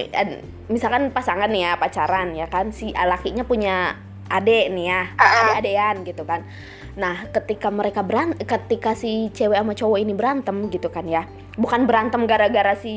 misalkan 0.69 1.09
pasangan 1.09 1.49
nih 1.49 1.65
ya 1.65 1.71
pacaran 1.81 2.37
ya 2.37 2.45
kan 2.45 2.69
si 2.69 2.93
lakinya 2.93 3.41
punya 3.41 3.97
adek 4.29 4.69
nih 4.69 4.85
ya 4.85 5.01
uh 5.17 5.21
-uh. 5.25 5.41
adek-adean 5.57 5.95
gitu 6.05 6.21
kan. 6.29 6.45
Nah 6.93 7.25
ketika 7.33 7.73
mereka 7.73 8.05
beran 8.05 8.37
ketika 8.37 8.93
si 8.93 9.33
cewek 9.33 9.57
sama 9.57 9.73
cowok 9.73 9.97
ini 9.97 10.13
berantem 10.13 10.69
gitu 10.69 10.93
kan 10.93 11.09
ya 11.09 11.25
bukan 11.57 11.89
berantem 11.89 12.23
gara-gara 12.29 12.77
si 12.77 12.95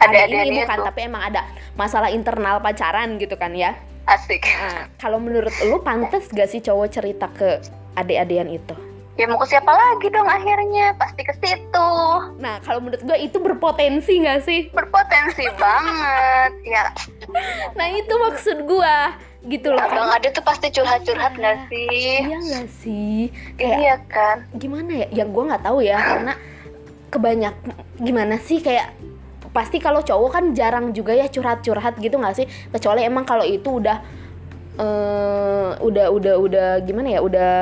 ada, 0.00 0.16
ada 0.24 0.38
ini 0.48 0.64
bukan 0.64 0.78
tapi 0.88 1.00
emang 1.04 1.22
ada 1.28 1.44
masalah 1.76 2.08
internal 2.08 2.58
pacaran 2.64 3.20
gitu 3.20 3.36
kan 3.36 3.52
ya? 3.52 3.76
Asik. 4.08 4.42
Nah, 4.42 4.88
kalau 4.96 5.20
menurut 5.20 5.52
lu 5.68 5.78
pantas 5.84 6.26
gak 6.32 6.48
sih 6.50 6.64
cowok 6.64 6.88
cerita 6.88 7.28
ke 7.30 7.60
adik-adian 7.94 8.48
itu? 8.48 8.74
Ya 9.20 9.28
mau 9.28 9.36
ke 9.36 9.52
siapa 9.52 9.68
lagi 9.68 10.08
dong 10.08 10.24
akhirnya? 10.24 10.96
Pasti 10.96 11.20
ke 11.20 11.36
situ. 11.36 11.90
Nah 12.40 12.56
kalau 12.64 12.80
menurut 12.80 13.04
gue 13.04 13.18
itu 13.20 13.36
berpotensi 13.36 14.24
gak 14.24 14.48
sih? 14.48 14.72
Berpotensi 14.72 15.44
banget 15.60 16.52
ya. 16.64 16.88
Nah 17.76 17.86
itu 17.92 18.14
maksud 18.16 18.64
gue 18.64 18.96
gitu 19.48 19.72
loh 19.72 19.80
abang 19.80 20.08
ada 20.12 20.28
tuh 20.32 20.44
pasti 20.44 20.68
curhat-curhat 20.68 21.32
nggak 21.32 21.56
gak 21.64 21.68
sih? 21.72 22.28
iya 22.28 22.38
gak 22.40 22.68
sih? 22.80 23.20
Kayak 23.56 23.76
iya 23.76 23.96
kan? 24.08 24.36
gimana 24.56 25.04
ya? 25.04 25.24
Yang 25.24 25.28
gue 25.36 25.44
nggak 25.52 25.64
tahu 25.64 25.78
ya 25.84 25.98
karena 26.00 26.32
kebanyak 27.12 27.54
gimana 28.00 28.36
sih? 28.40 28.60
Kayak 28.64 28.96
pasti 29.50 29.82
kalau 29.82 30.00
cowok 30.02 30.30
kan 30.30 30.44
jarang 30.54 30.94
juga 30.94 31.14
ya 31.14 31.26
curhat-curhat 31.26 31.98
gitu 31.98 32.16
nggak 32.18 32.34
sih? 32.38 32.46
Kecuali 32.70 33.02
emang 33.02 33.26
kalau 33.26 33.42
itu 33.42 33.82
udah 33.82 34.19
uh, 34.80 35.70
udah 35.78 36.06
udah 36.10 36.34
udah 36.40 36.68
gimana 36.82 37.18
ya 37.18 37.20
udah 37.20 37.52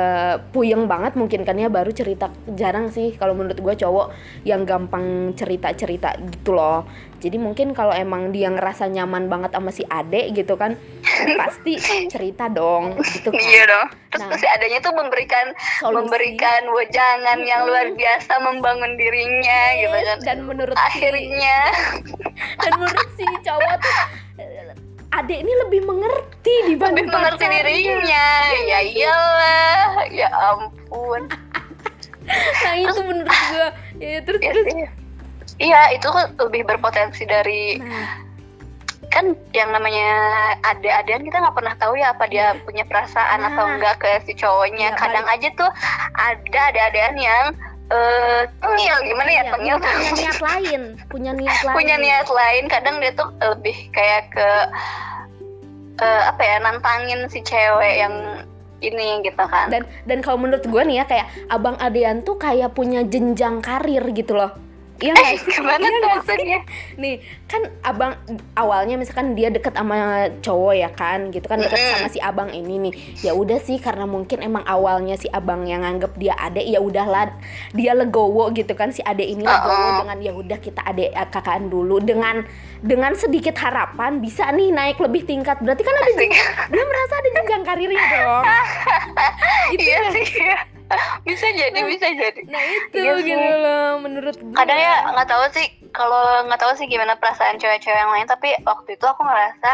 puyeng 0.55 0.87
banget 0.87 1.19
mungkin 1.19 1.43
kan 1.43 1.59
ya 1.59 1.67
baru 1.67 1.91
cerita 1.91 2.31
jarang 2.55 2.89
sih 2.89 3.13
kalau 3.19 3.35
menurut 3.35 3.59
gue 3.59 3.75
cowok 3.75 4.15
yang 4.47 4.63
gampang 4.63 5.35
cerita 5.35 5.75
cerita 5.75 6.15
gitu 6.15 6.55
loh. 6.55 6.87
Jadi 7.19 7.35
mungkin 7.35 7.75
kalau 7.75 7.91
emang 7.91 8.31
dia 8.31 8.47
ngerasa 8.47 8.87
nyaman 8.87 9.27
banget 9.27 9.51
sama 9.51 9.75
si 9.75 9.83
ade 9.91 10.31
gitu 10.31 10.55
kan 10.55 10.79
pasti 11.35 11.75
cerita 12.07 12.47
dong 12.47 12.95
gitu 13.03 13.35
kan. 13.35 13.43
Iya 13.43 13.63
dong. 13.67 13.87
Terus 14.09 14.23
nah, 14.23 14.39
si 14.39 14.47
adanya 14.47 14.79
tuh 14.79 14.95
memberikan 14.95 15.51
solusi. 15.83 16.07
memberikan 16.07 16.61
wejangan 16.71 17.43
yang 17.43 17.67
luar 17.67 17.91
biasa 17.91 18.39
membangun 18.39 18.95
dirinya 18.95 19.61
gitu 19.83 19.97
kan. 19.99 20.17
dan 20.23 20.37
menurut 20.47 20.77
akhirnya. 20.79 21.59
si, 21.75 22.55
dan 22.63 22.71
menurut 22.79 23.09
si 23.19 23.25
cowok 23.27 23.75
tuh 23.83 24.28
adek 25.09 25.39
ini 25.41 25.53
lebih 25.65 25.81
mengerti 25.89 26.55
dibanding 26.69 27.09
lebih 27.09 27.17
mengerti 27.17 27.45
dirinya 27.49 28.27
ya 28.67 28.79
iyalah 28.85 29.89
ya 30.13 30.29
ampun 30.53 31.25
nah 32.63 32.73
itu 32.77 33.01
menurut 33.01 33.29
gue 33.29 33.67
ya 33.97 34.19
terus 34.21 34.41
ya, 34.41 34.51
terus 34.53 34.67
iya. 34.69 34.89
iya 35.57 35.81
itu 35.97 36.07
kan 36.07 36.29
lebih 36.37 36.61
berpotensi 36.69 37.25
dari 37.25 37.81
nah. 37.81 38.21
kan 39.09 39.33
yang 39.57 39.73
namanya 39.73 40.13
ada-adaan 40.61 41.25
kita 41.25 41.41
nggak 41.41 41.57
pernah 41.57 41.75
tahu 41.81 41.97
ya 41.97 42.13
apa 42.13 42.29
dia 42.29 42.53
iya. 42.53 42.61
punya 42.61 42.85
perasaan 42.85 43.41
nah. 43.41 43.49
atau 43.49 43.65
enggak 43.65 43.95
ke 43.97 44.11
si 44.29 44.37
cowoknya 44.37 44.93
ya, 44.93 44.99
kadang 45.01 45.25
balik. 45.25 45.41
aja 45.41 45.49
tuh 45.57 45.71
ada 46.13 46.61
ada-adaan 46.69 47.15
yang 47.17 47.45
uh, 47.89 48.41
tengil 48.61 48.97
gimana 49.05 49.29
ya, 49.29 49.43
ya 49.43 49.51
tengil 49.53 49.77
punya 49.81 50.11
niat 50.15 50.39
lain 50.39 50.81
punya 51.09 51.31
niat 51.33 51.59
lain. 51.65 51.75
punya 51.75 51.95
niat 51.97 52.27
lain 52.29 52.63
kadang 52.69 52.95
dia 53.01 53.11
tuh 53.17 53.29
lebih 53.41 53.77
kayak 53.91 54.31
ke 54.33 54.49
uh, 55.99 56.21
apa 56.29 56.41
ya 56.41 56.55
nantangin 56.61 57.27
si 57.27 57.43
cewek 57.43 57.99
yang 57.99 58.45
ini 58.79 59.19
gitu 59.27 59.43
kan. 59.43 59.67
Dan 59.67 59.83
dan 60.07 60.23
kalau 60.23 60.39
menurut 60.39 60.63
gue 60.63 60.81
nih 60.87 61.03
ya 61.03 61.05
kayak 61.05 61.27
abang 61.51 61.75
Adean 61.83 62.23
tuh 62.23 62.39
kayak 62.39 62.71
punya 62.71 63.03
jenjang 63.03 63.59
karir 63.59 64.07
gitu 64.15 64.39
loh 64.39 64.68
Iya 64.99 65.13
eh, 65.15 65.39
gimana 65.47 65.85
iya 65.87 65.97
tuh 66.03 66.09
maksudnya? 66.11 66.59
Nih, 66.99 67.15
kan 67.47 67.61
abang 67.87 68.13
awalnya 68.51 68.99
misalkan 68.99 69.31
dia 69.31 69.47
deket 69.47 69.71
sama 69.71 70.27
cowok 70.43 70.75
ya 70.75 70.89
kan, 70.91 71.31
gitu 71.31 71.47
kan 71.47 71.63
deket 71.63 71.79
mm. 71.79 71.91
sama 71.95 72.07
si 72.11 72.19
abang 72.19 72.51
ini 72.51 72.75
nih. 72.89 72.93
Ya 73.23 73.31
udah 73.31 73.63
sih 73.63 73.79
karena 73.79 74.03
mungkin 74.03 74.43
emang 74.43 74.67
awalnya 74.67 75.15
si 75.15 75.31
abang 75.31 75.63
yang 75.63 75.87
nganggep 75.87 76.11
dia 76.19 76.35
adek 76.35 76.67
ya 76.67 76.79
udahlah 76.83 77.31
dia 77.71 77.95
legowo 77.95 78.51
gitu 78.51 78.75
kan 78.75 78.91
si 78.91 78.99
adek 78.99 79.27
ini 79.27 79.47
legowo 79.47 79.71
uh 79.71 79.79
-uh. 79.79 79.97
dengan 80.03 80.17
ya 80.19 80.31
udah 80.35 80.59
kita 80.59 80.81
adek 80.83 81.15
eh, 81.15 81.27
kakaan 81.31 81.71
dulu 81.71 82.03
dengan 82.03 82.43
dengan 82.83 83.15
sedikit 83.15 83.55
harapan 83.59 84.19
bisa 84.19 84.51
nih 84.51 84.75
naik 84.75 84.99
lebih 84.99 85.23
tingkat. 85.23 85.63
Berarti 85.63 85.83
kan 85.83 85.95
ada 85.95 86.11
juga, 86.11 86.43
dia 86.67 86.83
merasa 86.83 87.13
ada 87.15 87.29
jenjang 87.39 87.63
karirnya 87.63 88.05
dong. 88.19 88.45
gitu 89.75 89.83
iya 89.87 89.99
sih. 90.11 90.27
Ya 90.39 90.59
bisa 91.27 91.47
jadi 91.53 91.79
bisa 91.85 92.07
jadi 92.09 92.41
nah 92.49 92.63
itu 92.63 92.97
iya 92.97 93.13
gitu 93.21 93.49
loh 93.61 93.89
menurut 94.01 94.35
gue 94.37 94.55
kadang 94.57 94.79
ya 94.79 94.95
nggak 95.13 95.29
tahu 95.29 95.43
sih 95.53 95.67
kalau 95.93 96.45
nggak 96.45 96.61
tahu 96.61 96.73
sih 96.77 96.85
gimana 96.85 97.17
perasaan 97.17 97.57
cewek-cewek 97.61 97.97
yang 97.97 98.13
lain 98.13 98.27
tapi 98.29 98.53
waktu 98.65 98.97
itu 98.97 99.05
aku 99.05 99.21
ngerasa 99.25 99.71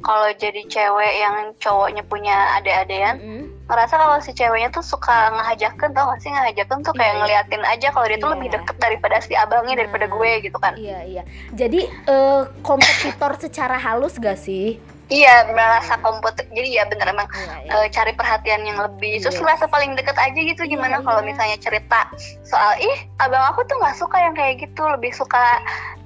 kalau 0.00 0.28
jadi 0.36 0.62
cewek 0.64 1.12
yang 1.20 1.52
cowoknya 1.60 2.02
punya 2.08 2.56
ade-adean 2.60 3.16
mm 3.20 3.24
-hmm. 3.24 3.44
ngerasa 3.68 3.94
kalau 4.00 4.16
si 4.24 4.32
ceweknya 4.32 4.72
tuh 4.72 4.84
suka 4.84 5.32
ngehajakin 5.36 5.90
tau 5.92 6.08
gak 6.12 6.20
sih 6.24 6.30
ngehajakin 6.32 6.78
tuh 6.80 6.94
kayak 6.96 7.12
yeah. 7.12 7.20
ngeliatin 7.20 7.62
aja 7.64 7.88
kalau 7.92 8.06
dia 8.08 8.16
yeah. 8.16 8.24
tuh 8.24 8.30
lebih 8.32 8.48
iya. 8.48 8.54
deket 8.60 8.76
daripada 8.80 9.16
si 9.20 9.32
abangnya 9.36 9.74
nah, 9.76 9.80
daripada 9.84 10.06
gue 10.08 10.30
gitu 10.44 10.58
kan 10.58 10.72
iya 10.80 11.00
iya 11.04 11.22
jadi 11.52 11.80
uh, 12.08 12.48
kompetitor 12.64 13.36
secara 13.36 13.76
halus 13.76 14.16
gak 14.16 14.40
sih 14.40 14.80
Iya, 15.10 15.50
merasa 15.50 15.98
komputer. 15.98 16.46
Jadi 16.54 16.78
ya 16.78 16.86
bener 16.86 17.10
emang 17.10 17.26
iya. 17.66 17.82
Uh, 17.82 17.86
cari 17.90 18.14
perhatian 18.14 18.62
yang 18.62 18.78
lebih. 18.78 19.18
Terus 19.18 19.36
iya. 19.36 19.42
merasa 19.42 19.66
paling 19.66 19.98
deket 19.98 20.14
aja 20.14 20.38
gitu. 20.38 20.62
Iya, 20.62 20.70
Gimana 20.78 21.02
iya, 21.02 21.04
kalau 21.04 21.20
misalnya 21.26 21.58
cerita 21.58 22.06
soal 22.46 22.78
ih, 22.78 22.98
abang 23.18 23.42
aku 23.50 23.66
tuh 23.66 23.74
nggak 23.82 23.98
suka 23.98 24.16
yang 24.22 24.34
kayak 24.38 24.62
gitu. 24.62 24.86
Lebih 24.86 25.10
suka 25.10 25.42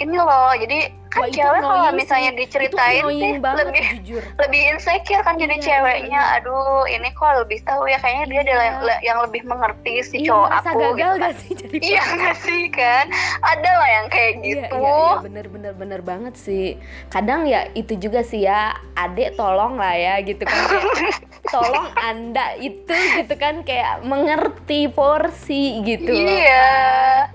ini 0.01 0.17
loh. 0.17 0.57
Jadi 0.57 1.04
kan 1.14 1.23
Wah, 1.23 1.30
cewek 1.30 1.61
kalau 1.62 1.90
misalnya 1.94 2.30
sih. 2.35 2.38
diceritain 2.42 3.04
sih 3.06 3.33
lebih 3.38 3.87
jujur. 4.02 4.23
lebih 4.42 4.61
insecure 4.75 5.23
kan 5.23 5.38
jadi 5.38 5.56
iya, 5.56 5.62
ceweknya 5.62 6.21
iya. 6.21 6.37
aduh 6.42 6.83
ini 6.90 7.09
kok 7.14 7.30
lebih 7.47 7.59
tahu 7.62 7.87
ya 7.87 7.99
kayaknya 8.02 8.26
dia 8.26 8.40
adalah 8.42 8.66
iya. 8.66 8.97
yang 9.06 9.18
lebih 9.23 9.42
mengerti 9.47 9.94
si 10.02 10.16
iya, 10.26 10.28
cowok 10.35 10.50
aku 10.50 10.78
gagal 10.83 11.14
gitu 11.14 11.23
kan. 11.23 11.35
sih 11.38 11.52
jadi 11.54 11.76
iya 11.78 12.02
gak 12.18 12.37
sih 12.42 12.62
kan 12.75 13.04
ada 13.47 13.71
lah 13.78 13.90
yang 14.02 14.06
kayak 14.11 14.33
gitu 14.42 14.76
iya, 14.83 14.90
iya, 14.90 15.06
iya, 15.14 15.23
bener 15.23 15.47
bener 15.47 15.73
bener 15.78 16.00
banget 16.02 16.35
sih 16.35 16.66
kadang 17.14 17.47
ya 17.47 17.71
itu 17.78 17.94
juga 17.94 18.26
sih 18.26 18.42
ya 18.42 18.75
adek 18.99 19.38
tolong 19.38 19.78
lah 19.78 19.94
ya 19.94 20.18
gitu 20.26 20.42
kan 20.42 20.59
kayak, 20.66 20.85
tolong 21.54 21.88
anda 21.94 22.59
itu 22.59 22.94
gitu 23.23 23.35
kan 23.38 23.62
kayak 23.62 24.02
mengerti 24.02 24.90
porsi 24.90 25.78
gitu 25.87 26.11
iya 26.11 27.30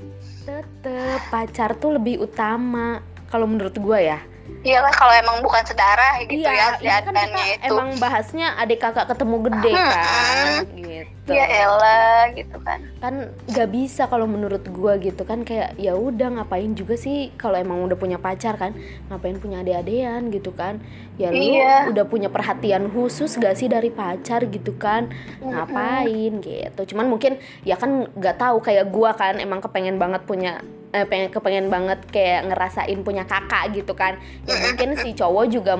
tetep 0.49 1.21
pacar 1.29 1.77
tuh 1.77 2.01
lebih 2.01 2.25
utama 2.25 3.03
kalau 3.29 3.45
menurut 3.45 3.77
gue 3.77 3.99
ya. 4.01 4.19
Iyalah 4.65 4.91
kalau 4.97 5.13
emang 5.13 5.45
bukan 5.45 5.61
sedarah 5.61 6.25
gitu 6.25 6.41
iya, 6.41 6.73
ya 6.81 6.99
kan 7.05 7.13
kita 7.13 7.43
itu. 7.61 7.69
Emang 7.69 7.89
bahasnya 8.01 8.57
adik 8.57 8.81
kakak 8.81 9.05
ketemu 9.13 9.37
gede 9.45 9.71
hmm, 9.71 9.87
kan 9.93 10.65
gitu. 11.05 11.31
Ya 11.31 11.45
elah 11.47 12.33
gitu 12.35 12.57
kan. 12.59 12.79
Kan 12.99 13.31
gak 13.47 13.69
bisa 13.71 14.09
kalau 14.09 14.25
menurut 14.25 14.63
gua 14.73 14.99
gitu 14.99 15.23
kan 15.23 15.47
kayak 15.47 15.77
ya 15.79 15.95
udah 15.95 16.39
ngapain 16.39 16.73
juga 16.75 16.99
sih 16.99 17.31
kalau 17.39 17.55
emang 17.55 17.85
udah 17.85 17.95
punya 17.95 18.17
pacar 18.19 18.57
kan 18.57 18.75
ngapain 19.07 19.37
punya 19.37 19.61
adik-adean 19.63 20.33
gitu 20.33 20.51
kan. 20.51 20.81
Ya 21.19 21.29
lu 21.29 21.39
iya. 21.39 21.91
udah 21.91 22.05
punya 22.07 22.31
perhatian 22.31 22.91
khusus 22.91 23.35
gak 23.39 23.55
sih 23.55 23.71
dari 23.71 23.93
pacar 23.93 24.47
gitu 24.49 24.75
kan. 24.75 25.11
Ngapain 25.39 26.41
gitu. 26.43 26.81
Cuman 26.95 27.07
mungkin 27.07 27.39
ya 27.63 27.79
kan 27.79 28.09
gak 28.17 28.41
tahu 28.41 28.59
kayak 28.59 28.89
gua 28.91 29.15
kan 29.15 29.39
emang 29.39 29.63
kepengen 29.63 30.01
banget 30.01 30.23
punya 30.27 30.59
eh, 30.93 31.05
pengen 31.05 31.29
kepengen 31.29 31.67
banget 31.69 31.99
kayak 32.09 32.49
ngerasain 32.49 32.99
punya 33.05 33.23
kakak 33.25 33.77
gitu 33.77 33.93
kan 33.93 34.17
ya 34.49 34.55
mungkin 34.57 34.97
si 34.97 35.13
cowok 35.13 35.45
juga 35.53 35.77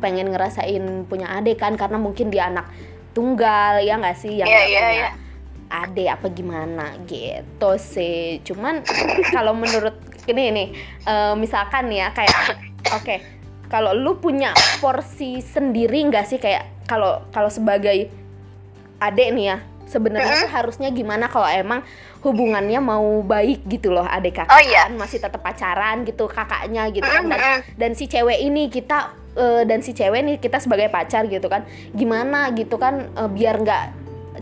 pengen 0.00 0.32
ngerasain 0.32 1.08
punya 1.08 1.32
adik 1.40 1.60
kan 1.60 1.76
karena 1.76 1.96
mungkin 1.96 2.28
dia 2.28 2.48
anak 2.48 2.68
tunggal 3.16 3.80
ya 3.80 3.96
nggak 3.96 4.16
sih? 4.20 4.44
Yang 4.44 4.48
yeah, 4.52 4.64
yeah, 4.68 4.84
punya 4.84 4.92
yeah. 4.92 5.14
adik 5.72 6.08
apa 6.12 6.26
gimana? 6.28 6.86
Gitu 7.08 7.70
sih. 7.80 8.44
Cuman 8.44 8.84
kalau 9.36 9.56
menurut 9.56 9.96
ini 10.28 10.52
nih 10.52 10.68
uh, 11.08 11.32
misalkan 11.32 11.88
ya 11.88 12.12
kayak 12.12 12.36
oke 12.92 13.00
okay, 13.00 13.24
kalau 13.72 13.96
lu 13.96 14.20
punya 14.20 14.52
porsi 14.84 15.40
sendiri 15.40 16.04
nggak 16.12 16.28
sih? 16.28 16.36
Kayak 16.36 16.68
kalau 16.84 17.24
kalau 17.32 17.48
sebagai 17.48 18.12
adik 19.00 19.32
nih 19.32 19.56
ya 19.56 19.58
sebenarnya 19.88 20.44
tuh 20.44 20.52
harusnya 20.52 20.92
gimana? 20.92 21.32
Kalau 21.32 21.48
emang 21.48 21.80
hubungannya 22.26 22.82
mau 22.82 23.22
baik 23.22 23.62
gitu 23.70 23.94
loh 23.94 24.02
adik 24.02 24.42
kakak 24.42 24.50
oh, 24.50 24.58
iya. 24.58 24.90
kan 24.90 24.98
masih 24.98 25.22
tetap 25.22 25.38
pacaran 25.38 26.02
gitu 26.02 26.26
kakaknya 26.26 26.90
gitu 26.90 27.06
kan. 27.06 27.24
Dan, 27.30 27.40
dan 27.78 27.90
si 27.94 28.10
cewek 28.10 28.42
ini 28.42 28.66
kita 28.66 29.14
uh, 29.38 29.62
dan 29.62 29.78
si 29.86 29.94
cewek 29.94 30.20
nih 30.26 30.36
kita 30.42 30.58
sebagai 30.58 30.90
pacar 30.90 31.30
gitu 31.30 31.46
kan. 31.46 31.62
Gimana 31.94 32.50
gitu 32.58 32.76
kan 32.82 33.14
uh, 33.14 33.30
biar 33.30 33.62
nggak 33.62 33.84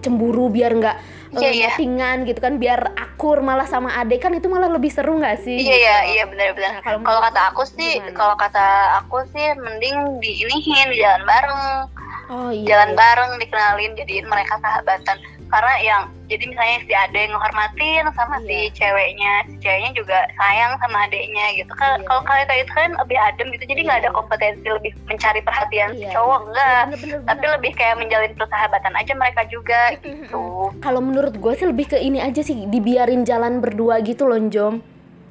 cemburu 0.02 0.50
biar 0.50 0.74
nggak 0.74 0.96
uh, 1.36 1.40
yeah, 1.40 1.70
yeah. 1.70 2.16
gitu 2.26 2.40
kan 2.42 2.58
biar 2.58 2.92
akur 2.98 3.40
malah 3.44 3.68
sama 3.68 3.94
adik 4.00 4.26
kan 4.26 4.34
itu 4.34 4.50
malah 4.50 4.72
lebih 4.72 4.88
seru 4.88 5.20
nggak 5.20 5.44
sih? 5.44 5.60
Iya 5.60 5.76
iya 5.76 5.98
iya 6.08 6.24
benar-benar 6.24 6.80
nah, 6.80 7.00
kalau 7.04 7.20
kata 7.20 7.40
aku 7.52 7.62
sih 7.68 8.00
kalau 8.16 8.34
kata 8.34 8.98
aku 9.04 9.28
sih 9.30 9.52
mending 9.60 10.24
diinihin 10.24 10.88
jalan 10.96 11.22
bareng. 11.28 11.62
Oh, 12.24 12.48
iya, 12.48 12.64
jalan 12.64 12.96
iya. 12.96 12.96
bareng 12.96 13.30
dikenalin 13.36 13.92
jadiin 14.00 14.24
mereka 14.24 14.56
sahabatan 14.56 15.20
karena 15.54 15.74
yang 15.86 16.02
jadi 16.26 16.44
misalnya 16.50 16.78
si 16.82 16.92
ade 16.98 17.22
ngehormatin 17.30 18.04
sama 18.18 18.42
iya. 18.42 18.46
si 18.50 18.58
ceweknya 18.74 19.32
si 19.46 19.54
ceweknya 19.62 19.90
juga 19.94 20.18
sayang 20.34 20.74
sama 20.82 21.06
adeknya 21.06 21.46
gitu 21.54 21.72
kan 21.78 22.02
iya. 22.02 22.06
kalau 22.10 22.22
kalian 22.26 22.46
kayak 22.50 22.62
itu 22.66 22.72
kan 22.74 22.90
lebih 22.98 23.18
adem 23.22 23.46
gitu 23.54 23.64
jadi 23.70 23.80
nggak 23.86 23.98
iya. 24.02 24.04
ada 24.10 24.10
kompetensi 24.10 24.66
lebih 24.66 24.92
mencari 25.06 25.40
perhatian 25.46 25.90
iya. 25.94 25.98
si 26.02 26.04
cowok 26.10 26.40
enggak 26.50 26.82
bener, 26.82 26.98
bener, 26.98 27.18
bener. 27.22 27.28
tapi 27.30 27.44
lebih 27.54 27.72
kayak 27.78 27.96
menjalin 28.02 28.32
persahabatan 28.34 28.94
aja 28.98 29.12
mereka 29.14 29.42
juga 29.46 29.80
gitu 30.02 30.44
kalau 30.82 30.98
menurut 30.98 31.34
gue 31.38 31.52
sih 31.54 31.66
lebih 31.70 31.86
ke 31.86 31.98
ini 32.02 32.18
aja 32.18 32.42
sih 32.42 32.66
dibiarin 32.66 33.22
jalan 33.22 33.62
berdua 33.62 34.02
gitu 34.02 34.26
loh 34.26 34.42
Jom 34.50 34.82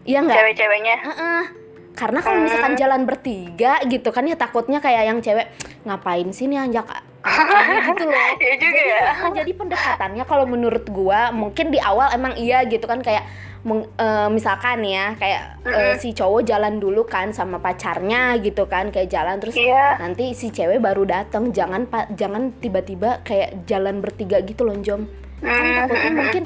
Iya 0.03 0.19
nggak? 0.19 0.35
Cewek-ceweknya. 0.35 0.95
Uh 0.99 1.11
-uh 1.15 1.62
karena 2.03 2.19
kalau 2.19 2.43
misalkan 2.43 2.75
jalan 2.75 3.07
bertiga 3.07 3.79
gitu 3.87 4.11
kan 4.11 4.27
ya 4.27 4.35
takutnya 4.35 4.83
kayak 4.83 5.07
yang 5.07 5.23
cewek 5.23 5.55
ngapain 5.87 6.27
sih 6.35 6.51
nih 6.51 6.59
anjak 6.59 6.83
gitu 7.87 8.03
loh. 8.03 8.29
Iya 8.35 8.53
juga 8.59 8.81
jadi, 8.83 8.91
ya. 8.91 9.13
Jadi 9.39 9.51
pendekatannya 9.55 10.23
kalau 10.27 10.43
menurut 10.43 10.83
gua 10.91 11.31
mungkin 11.31 11.71
di 11.71 11.79
awal 11.79 12.11
emang 12.11 12.35
iya 12.35 12.67
gitu 12.67 12.83
kan 12.83 12.99
kayak 12.99 13.23
uh, 13.63 14.27
misalkan 14.27 14.83
ya 14.83 15.15
kayak 15.15 15.63
mm 15.63 15.71
uh, 15.71 15.93
si 15.95 16.11
cowok 16.11 16.43
jalan 16.43 16.83
dulu 16.83 17.07
kan 17.07 17.31
sama 17.31 17.63
pacarnya 17.63 18.35
gitu 18.43 18.67
kan 18.67 18.91
kayak 18.91 19.07
jalan 19.07 19.39
terus 19.39 19.55
yeah. 19.55 19.95
nanti 19.95 20.35
si 20.35 20.51
cewek 20.51 20.83
baru 20.83 21.07
datang 21.07 21.55
jangan 21.55 21.87
jangan 22.11 22.51
tiba-tiba 22.59 23.23
kayak 23.23 23.63
jalan 23.63 24.03
bertiga 24.03 24.43
gitu 24.43 24.67
loh 24.67 24.75
Jom. 24.83 25.07
Kan 25.39 25.87
takutnya 25.87 26.11
mungkin 26.11 26.43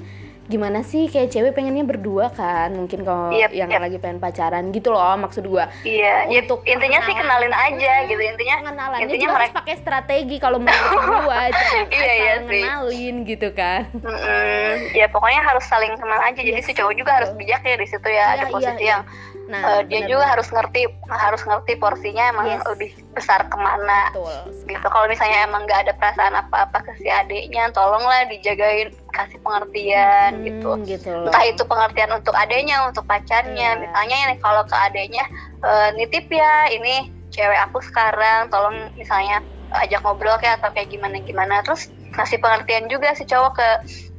gimana 0.48 0.80
sih 0.82 1.12
kayak 1.12 1.30
cewek 1.32 1.52
pengennya 1.52 1.84
berdua 1.84 2.32
kan? 2.32 2.72
Mungkin 2.72 3.04
kalau 3.04 3.36
yep, 3.36 3.52
yang 3.52 3.68
yep. 3.68 3.84
lagi 3.84 3.98
pengen 4.00 4.24
pacaran 4.24 4.72
gitu 4.72 4.96
loh 4.96 5.16
maksud 5.20 5.44
gua. 5.48 5.68
Iya 5.84 6.28
untuk 6.32 6.64
intinya 6.64 7.04
sih 7.04 7.14
kenalin 7.14 7.52
aja 7.52 7.94
gitu. 8.08 8.22
Intinya 8.24 8.56
kenalannya 8.64 9.04
intinya 9.06 9.28
mereka 9.36 9.38
harus 9.38 9.58
pakai 9.60 9.76
strategi 9.80 10.36
kalau 10.40 10.58
mau 10.64 10.72
berdua 10.72 11.52
jangan 11.52 11.86
iya, 11.92 12.14
iya, 12.16 12.34
kenalin 12.44 13.16
gitu 13.28 13.50
kan. 13.52 13.92
Mm 13.92 14.96
ya 14.96 15.06
pokoknya 15.12 15.42
harus 15.44 15.66
saling 15.68 15.94
kenal 16.00 16.20
aja. 16.24 16.40
Jadi 16.40 16.60
yes, 16.64 16.68
si 16.68 16.74
cowok 16.74 16.94
juga 16.96 17.12
harus 17.20 17.32
bijak 17.36 17.62
ya 17.62 17.76
di 17.76 17.88
situ 17.88 18.08
ya, 18.08 18.26
ada 18.40 18.46
iya, 18.48 18.54
posisi 18.54 18.84
iya, 18.84 18.92
yang 18.98 19.02
Nah, 19.48 19.80
uh, 19.80 19.82
dia 19.88 20.04
bener, 20.04 20.12
juga 20.12 20.26
harus 20.28 20.48
ngerti 20.52 20.92
harus 21.08 21.42
ngerti 21.48 21.80
porsinya 21.80 22.36
emang 22.36 22.52
yes. 22.52 22.68
lebih 22.68 22.92
besar 23.16 23.48
ke 23.48 23.56
mana 23.56 24.12
Betul. 24.12 24.68
gitu 24.68 24.88
kalau 24.92 25.08
misalnya 25.08 25.48
emang 25.48 25.64
nggak 25.64 25.88
ada 25.88 25.94
perasaan 25.96 26.36
apa-apa 26.36 26.84
ke 26.84 26.92
si 27.00 27.08
adiknya 27.08 27.72
tolonglah 27.72 28.28
dijagain 28.28 28.92
kasih 29.16 29.40
pengertian 29.40 30.32
hmm, 30.36 30.46
gitu, 30.52 30.70
gitu 30.84 31.16
entah 31.32 31.44
itu 31.48 31.64
pengertian 31.64 32.12
untuk 32.12 32.36
adiknya 32.36 32.84
untuk 32.92 33.08
pacarnya 33.08 33.70
yeah. 33.76 33.80
misalnya 33.80 34.36
kalau 34.44 34.68
ke 34.68 34.76
adiknya 34.76 35.24
uh, 35.64 35.96
nitip 35.96 36.28
ya 36.28 36.68
ini 36.68 37.08
cewek 37.32 37.60
aku 37.72 37.80
sekarang 37.88 38.52
tolong 38.52 38.92
misalnya 39.00 39.40
ajak 39.80 40.04
ngobrol 40.04 40.36
kayak 40.44 40.60
atau 40.60 40.76
kayak 40.76 40.92
gimana 40.92 41.24
gimana 41.24 41.64
terus 41.64 41.88
kasih 42.12 42.40
pengertian 42.44 42.92
juga 42.92 43.16
si 43.16 43.24
cowok 43.24 43.56
ke 43.56 43.70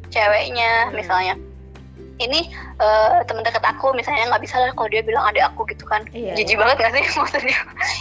ceweknya 0.09 0.89
hmm. 0.89 0.97
misalnya 0.97 1.35
ini 2.19 2.51
uh, 2.83 3.23
teman 3.25 3.47
dekat 3.47 3.63
aku 3.63 3.95
misalnya 3.95 4.27
nggak 4.29 4.43
bisa 4.43 4.59
lah 4.59 4.75
kalau 4.75 4.91
dia 4.91 5.03
bilang 5.07 5.23
adik 5.31 5.47
aku 5.47 5.63
gitu 5.71 5.87
kan 5.87 6.03
iya, 6.11 6.35
jijik 6.35 6.59
iya. 6.59 6.61
banget 6.61 6.77
gak 6.83 6.93
sih 6.99 7.05
maksudnya 7.23 7.59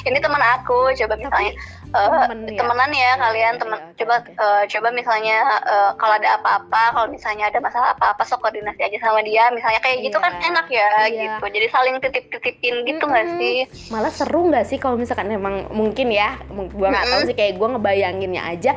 ini 0.09 0.17
teman 0.17 0.41
aku 0.41 0.91
coba 0.93 1.13
misalnya 1.15 1.53
uh, 1.93 2.25
temen 2.25 2.39
ya. 2.50 2.57
temenan 2.59 2.91
ya 2.91 3.00
iya, 3.00 3.12
kalian 3.21 3.53
iya, 3.53 3.62
teman 3.62 3.79
iya, 3.79 3.93
coba 4.01 4.15
okay. 4.25 4.33
uh, 4.41 4.63
coba 4.65 4.88
misalnya 4.93 5.38
uh, 5.69 5.91
kalau 6.01 6.13
ada 6.17 6.29
apa-apa 6.41 6.83
kalau 6.97 7.07
misalnya 7.13 7.45
ada 7.50 7.59
masalah 7.62 7.93
apa-apa 7.93 8.21
sok 8.25 8.41
koordinasi 8.41 8.81
aja 8.81 8.97
sama 9.00 9.21
dia 9.21 9.53
misalnya 9.53 9.79
kayak 9.86 9.97
gitu 10.01 10.17
kan 10.17 10.33
enak 10.41 10.67
ya 10.67 10.89
iya. 11.07 11.38
gitu 11.38 11.45
jadi 11.53 11.67
saling 11.69 11.95
titip-titipin 12.01 12.75
gitu 12.89 13.03
nggak 13.05 13.25
mm 13.25 13.31
-hmm. 13.33 13.41
sih 13.41 13.57
malah 13.93 14.12
seru 14.12 14.50
nggak 14.50 14.65
sih 14.65 14.77
kalau 14.81 14.97
misalkan 14.97 15.29
emang 15.29 15.69
mungkin 15.69 16.09
ya 16.09 16.41
gua 16.74 16.89
nggak 16.89 17.05
mm 17.05 17.09
-hmm. 17.13 17.13
tahu 17.13 17.29
sih 17.29 17.36
kayak 17.38 17.53
gua 17.55 17.77
ngebayanginnya 17.77 18.41
aja 18.43 18.71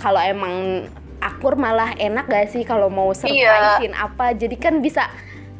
kalau 0.00 0.20
emang 0.20 0.86
akur 1.22 1.54
malah 1.54 1.94
enak 1.94 2.26
gak 2.26 2.50
sih 2.50 2.66
kalau 2.66 2.90
mau 2.90 3.14
surprisein 3.14 3.94
iya. 3.94 4.06
apa? 4.10 4.34
Jadi 4.34 4.56
kan 4.58 4.82
bisa 4.82 5.06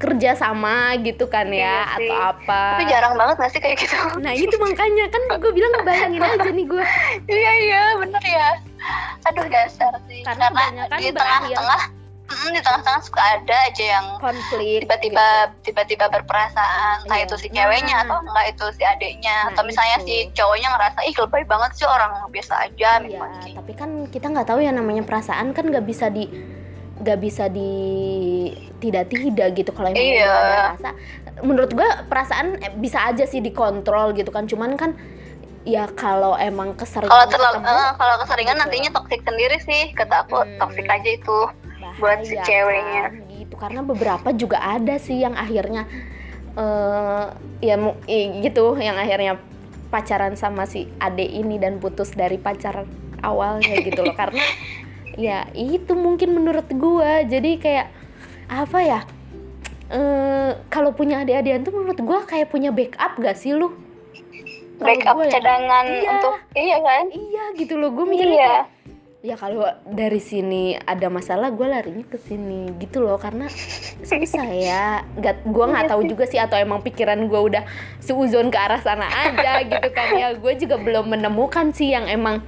kerja 0.02 0.34
sama 0.34 0.98
gitu 0.98 1.30
kan 1.30 1.46
ya 1.46 1.86
iya 1.86 1.94
atau 1.94 2.16
apa? 2.34 2.62
Tapi 2.74 2.84
jarang 2.90 3.14
banget 3.14 3.34
gak 3.38 3.52
sih 3.54 3.60
kayak 3.62 3.78
gitu? 3.78 3.96
Nah 4.18 4.34
itu 4.34 4.56
makanya. 4.58 5.06
Kan 5.14 5.22
gue 5.38 5.52
bilang 5.58 5.72
bayangin 5.86 6.22
aja 6.22 6.50
nih 6.50 6.66
gue 6.66 6.84
iya 7.30 7.52
iya 7.62 7.82
bener 8.02 8.22
ya. 8.26 8.48
Aduh 9.30 9.46
dasar 9.46 9.94
sih. 10.10 10.26
Karena, 10.26 10.50
karena 10.50 10.98
di 10.98 11.14
tengah-tengah 11.14 12.01
di 12.52 12.60
tengah-tengah 12.60 13.02
suka 13.04 13.20
ada 13.20 13.56
aja 13.68 13.84
yang 13.98 14.06
konflik 14.18 14.84
tiba-tiba 14.84 15.26
gitu. 15.48 15.72
tiba-tiba 15.72 16.06
berperasaan 16.10 17.06
entah 17.06 17.18
iya. 17.18 17.26
itu 17.26 17.34
si 17.38 17.48
ceweknya 17.52 17.96
nah. 18.00 18.04
atau 18.06 18.16
enggak 18.24 18.46
itu 18.52 18.66
si 18.76 18.82
adiknya 18.82 19.36
nah, 19.36 19.50
atau 19.54 19.62
misalnya 19.64 19.96
itu. 20.02 20.06
si 20.06 20.14
cowoknya 20.36 20.68
ngerasa 20.74 20.98
ih 21.06 21.16
lebay 21.16 21.44
banget 21.46 21.70
sih 21.76 21.86
orang 21.88 22.12
biasa 22.32 22.54
aja 22.68 22.90
iya, 23.04 23.22
tapi 23.56 23.72
kan 23.76 23.90
kita 24.08 24.26
nggak 24.30 24.48
tahu 24.48 24.60
ya 24.60 24.72
namanya 24.74 25.02
perasaan 25.04 25.52
kan 25.56 25.64
nggak 25.68 25.84
bisa 25.84 26.08
di 26.08 26.28
nggak 27.02 27.18
bisa 27.18 27.50
di 27.50 27.72
tidak 28.78 29.10
tidak 29.10 29.48
gitu 29.58 29.70
kalau 29.74 29.90
emang 29.90 30.02
iya. 30.02 30.30
ada 30.30 30.58
rasa 30.76 30.90
menurut 31.42 31.70
gua 31.74 32.06
perasaan 32.06 32.60
eh, 32.62 32.72
bisa 32.78 33.02
aja 33.10 33.24
sih 33.26 33.42
dikontrol 33.42 34.14
gitu 34.14 34.30
kan 34.30 34.46
cuman 34.46 34.78
kan 34.78 34.94
ya 35.62 35.86
kalau 35.94 36.34
emang 36.34 36.74
keseringan 36.74 37.10
kalau 37.10 37.26
terlalu 37.30 37.58
uh, 37.62 37.94
kalau 37.94 38.14
keseringan 38.26 38.58
gitu. 38.58 38.62
nantinya 38.66 38.90
toksik 38.98 39.22
sendiri 39.22 39.56
sih 39.62 39.94
kata 39.94 40.26
aku 40.26 40.42
hmm. 40.42 40.58
toksik 40.58 40.86
aja 40.90 41.10
itu 41.10 41.38
buat 42.00 42.24
si 42.24 42.36
ceweknya. 42.40 43.02
kan, 43.10 43.28
gitu 43.32 43.54
karena 43.56 43.80
beberapa 43.84 44.28
juga 44.32 44.60
ada 44.60 44.96
sih 44.96 45.20
yang 45.20 45.36
akhirnya 45.36 45.84
uh, 46.56 47.32
ya 47.60 47.76
gitu 48.40 48.76
yang 48.80 48.96
akhirnya 48.96 49.40
pacaran 49.92 50.34
sama 50.40 50.64
si 50.64 50.88
ade 50.96 51.28
ini 51.28 51.60
dan 51.60 51.76
putus 51.76 52.16
dari 52.16 52.40
pacar 52.40 52.88
awalnya 53.20 53.76
gitu 53.84 54.00
loh. 54.00 54.16
Karena 54.20 54.40
ya 55.20 55.44
itu 55.52 55.92
mungkin 55.92 56.32
menurut 56.32 56.68
gua. 56.72 57.20
Jadi 57.28 57.60
kayak 57.60 57.92
apa 58.48 58.78
ya 58.80 59.00
uh, 59.92 60.50
kalau 60.72 60.96
punya 60.96 61.20
adik-adikan 61.20 61.64
tuh 61.64 61.72
menurut 61.76 62.00
gua 62.00 62.24
kayak 62.24 62.48
punya 62.48 62.72
backup 62.72 63.20
gak 63.20 63.36
sih 63.36 63.52
lu? 63.52 63.76
Backup 64.82 65.14
ya, 65.28 65.38
cadangan 65.38 65.86
iya, 65.86 66.10
untuk 66.10 66.34
iya 66.58 66.76
kan? 66.82 67.04
Iya 67.12 67.44
gitu 67.54 67.74
loh. 67.78 67.94
Gue 67.94 68.02
mikirnya 68.02 68.34
iya. 68.34 68.48
kayak, 68.50 68.66
ya 69.22 69.38
kalau 69.38 69.70
dari 69.86 70.18
sini 70.18 70.74
ada 70.74 71.06
masalah 71.06 71.54
gue 71.54 71.62
larinya 71.62 72.02
ke 72.02 72.18
sini. 72.18 72.74
Gitu 72.76 72.98
loh 72.98 73.16
karena 73.16 73.46
susah 74.02 74.46
ya. 74.50 75.06
Nggak 75.14 75.46
gue 75.46 75.64
nggak 75.70 75.86
tahu 75.88 76.02
juga 76.10 76.26
sih 76.26 76.42
atau 76.42 76.58
emang 76.58 76.82
pikiran 76.82 77.30
gue 77.30 77.40
udah 77.40 77.62
seuzon 78.02 78.50
ke 78.50 78.58
arah 78.58 78.82
sana 78.82 79.06
aja 79.06 79.62
gitu 79.62 79.88
kan 79.94 80.18
ya. 80.18 80.34
Gue 80.42 80.58
juga 80.58 80.76
belum 80.76 81.14
menemukan 81.14 81.70
sih 81.70 81.94
yang 81.94 82.10
emang 82.10 82.42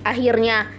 akhirnya 0.00 0.72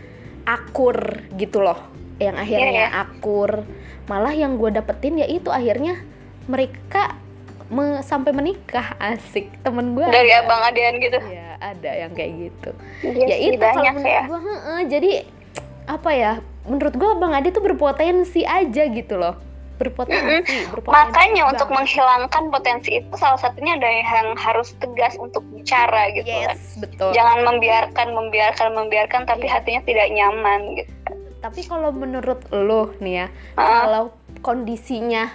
akur 0.50 0.98
gitu 1.38 1.62
loh. 1.62 1.78
Yang 2.18 2.36
akhirnya 2.50 2.72
yeah, 2.74 2.90
yeah. 2.90 3.04
akur. 3.06 3.70
Malah 4.10 4.34
yang 4.34 4.58
gue 4.58 4.74
dapetin 4.74 5.22
ya 5.22 5.30
itu 5.30 5.54
akhirnya 5.54 6.02
mereka 6.50 7.14
me 7.70 8.02
sampai 8.02 8.34
menikah 8.34 8.98
asik. 8.98 9.62
Temen 9.62 9.94
gue 9.94 10.10
dari 10.10 10.34
ada. 10.34 10.50
abang 10.50 10.62
adean 10.66 10.98
gitu. 10.98 11.22
Ya 11.22 11.49
ada 11.60 11.92
yang 11.92 12.12
kayak 12.16 12.32
gitu 12.50 12.72
iya 13.04 13.26
ya 13.28 13.38
itu 13.38 13.60
kalau 13.60 13.84
menurut 13.84 14.08
ya. 14.08 14.24
gue 14.26 14.82
jadi 14.90 15.12
apa 15.90 16.12
ya 16.14 16.32
menurut 16.68 16.94
gue 16.96 17.10
abang 17.10 17.34
ade 17.34 17.50
tuh 17.52 17.64
berpotensi 17.64 18.46
aja 18.46 18.84
gitu 18.90 19.16
loh 19.18 19.36
berpotensi, 19.80 20.20
mm 20.20 20.44
-hmm. 20.44 20.72
berpotensi 20.76 20.96
makanya 21.08 21.44
bang. 21.48 21.52
untuk 21.56 21.70
menghilangkan 21.72 22.44
potensi 22.52 22.90
itu 23.00 23.14
salah 23.16 23.40
satunya 23.40 23.80
ada 23.80 23.88
yang 23.88 24.36
harus 24.36 24.76
tegas 24.84 25.16
untuk 25.16 25.42
bicara 25.56 26.12
gitu 26.12 26.28
yes, 26.28 26.44
kan 26.52 26.58
betul 26.84 27.10
jangan 27.16 27.40
membiarkan 27.48 28.08
membiarkan 28.12 28.68
membiarkan 28.76 29.22
tapi 29.24 29.48
yeah. 29.48 29.56
hatinya 29.56 29.82
tidak 29.88 30.08
nyaman 30.12 30.60
gitu 30.84 30.92
tapi 31.40 31.64
kalau 31.64 31.96
menurut 31.96 32.44
lo 32.52 32.92
nih 33.00 33.24
ya 33.24 33.28
-uh. 33.56 33.64
kalau 33.88 34.04
kondisinya 34.44 35.32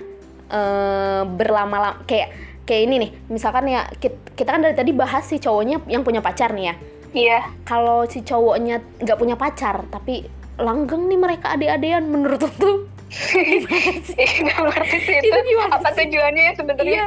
uh, 0.52 1.24
berlama-lama 1.24 2.04
kayak 2.04 2.32
kayak 2.64 2.82
ini 2.88 2.94
nih 3.06 3.10
misalkan 3.28 3.68
ya 3.68 3.88
kita, 4.00 4.48
kan 4.48 4.64
dari 4.64 4.76
tadi 4.76 4.92
bahas 4.96 5.24
si 5.28 5.36
cowoknya 5.36 5.84
yang 5.88 6.00
punya 6.00 6.24
pacar 6.24 6.52
nih 6.56 6.72
ya 6.72 6.74
iya 7.14 7.38
kalau 7.68 8.08
si 8.08 8.24
cowoknya 8.24 8.80
nggak 9.04 9.18
punya 9.20 9.36
pacar 9.36 9.84
tapi 9.92 10.24
langgeng 10.56 11.06
nih 11.10 11.18
mereka 11.20 11.54
adik-adian 11.54 12.08
menurut 12.08 12.40
lo 12.40 12.50
tuh 12.56 12.76
nggak 14.42 14.60
ngerti 14.74 14.98
sih 15.06 15.16
itu, 15.22 15.28
itu 15.30 15.60
apa 15.70 15.88
sih? 15.94 16.08
tujuannya 16.08 16.42
ya 16.42 16.52
sebenarnya 16.58 16.90
iya. 16.90 17.06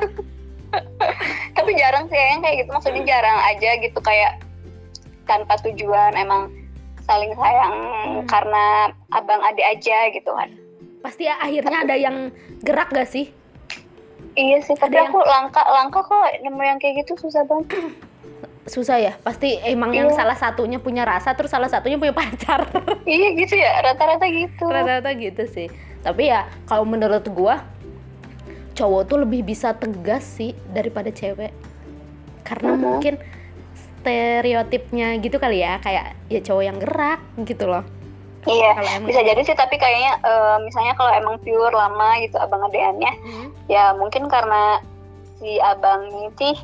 tapi 1.58 1.72
jarang 1.76 2.06
sih 2.08 2.15
yang 2.15 2.41
kayak 2.43 2.56
gitu 2.63 2.70
maksudnya 2.72 3.04
jarang 3.04 3.38
aja 3.43 3.70
gitu 3.82 4.00
kayak 4.00 4.32
tanpa 5.28 5.60
tujuan 5.67 6.15
emang 6.15 6.48
saling 7.08 7.32
sayang 7.36 7.74
hmm. 7.76 8.22
karena 8.28 8.91
abang 9.15 9.41
adik 9.43 9.63
aja 9.63 10.12
gitu 10.12 10.32
kan 10.36 10.50
pasti 11.02 11.24
ya, 11.30 11.39
akhirnya 11.39 11.78
ada 11.88 11.96
yang 11.96 12.15
gerak 12.63 12.91
gak 12.91 13.08
sih 13.08 13.32
iya 14.38 14.58
sih 14.62 14.78
tapi 14.78 14.93
ada 14.93 15.10
aku 15.10 15.19
yang... 15.19 15.28
langka 15.28 15.62
langka 15.65 16.00
kok 16.06 16.21
nemu 16.45 16.62
yang 16.62 16.78
kayak 16.78 17.04
gitu 17.04 17.17
susah 17.17 17.43
banget. 17.50 17.73
Susah 18.67 19.00
ya? 19.00 19.15
Pasti 19.23 19.56
emang 19.63 19.95
iya. 19.95 20.04
yang 20.04 20.12
salah 20.12 20.36
satunya 20.36 20.76
punya 20.76 21.08
rasa 21.08 21.32
terus 21.39 21.56
salah 21.56 21.71
satunya 21.71 21.95
punya 21.95 22.12
pacar. 22.12 22.67
Iya 23.08 23.28
gitu 23.39 23.56
ya 23.56 23.80
rata-rata 23.80 24.28
gitu. 24.28 24.67
Rata-rata 24.67 25.15
gitu 25.15 25.47
sih. 25.47 25.71
Tapi 26.04 26.28
ya 26.28 26.43
kalau 26.67 26.84
menurut 26.84 27.23
gua 27.32 27.63
cowok 28.76 29.02
tuh 29.08 29.17
lebih 29.23 29.47
bisa 29.47 29.71
tegas 29.71 30.28
sih 30.28 30.52
daripada 30.76 31.08
cewek. 31.15 31.56
Karena 32.43 32.71
uh 32.71 32.76
-huh. 32.76 32.84
mungkin 32.84 33.15
stereotipnya 34.04 35.15
gitu 35.23 35.39
kali 35.39 35.63
ya 35.63 35.80
kayak 35.80 36.15
ya 36.28 36.39
cowok 36.43 36.63
yang 36.63 36.78
gerak 36.80 37.19
gitu 37.43 37.67
loh 37.67 37.84
Iya, 38.45 39.02
bisa 39.04 39.26
jadi 39.26 39.41
sih 39.43 39.58
tapi 39.58 39.76
kayaknya 39.76 40.21
uh, 40.23 40.62
misalnya 40.62 40.93
kalau 40.95 41.12
emang 41.12 41.36
pure 41.41 41.73
lama 41.73 42.21
gitu 42.21 42.38
abang 42.38 42.63
adeannya, 42.63 43.12
hmm. 43.23 43.47
ya 43.67 43.91
mungkin 43.97 44.30
karena 44.32 44.80
si 45.41 45.60
abang 45.60 46.08
ini 46.08 46.56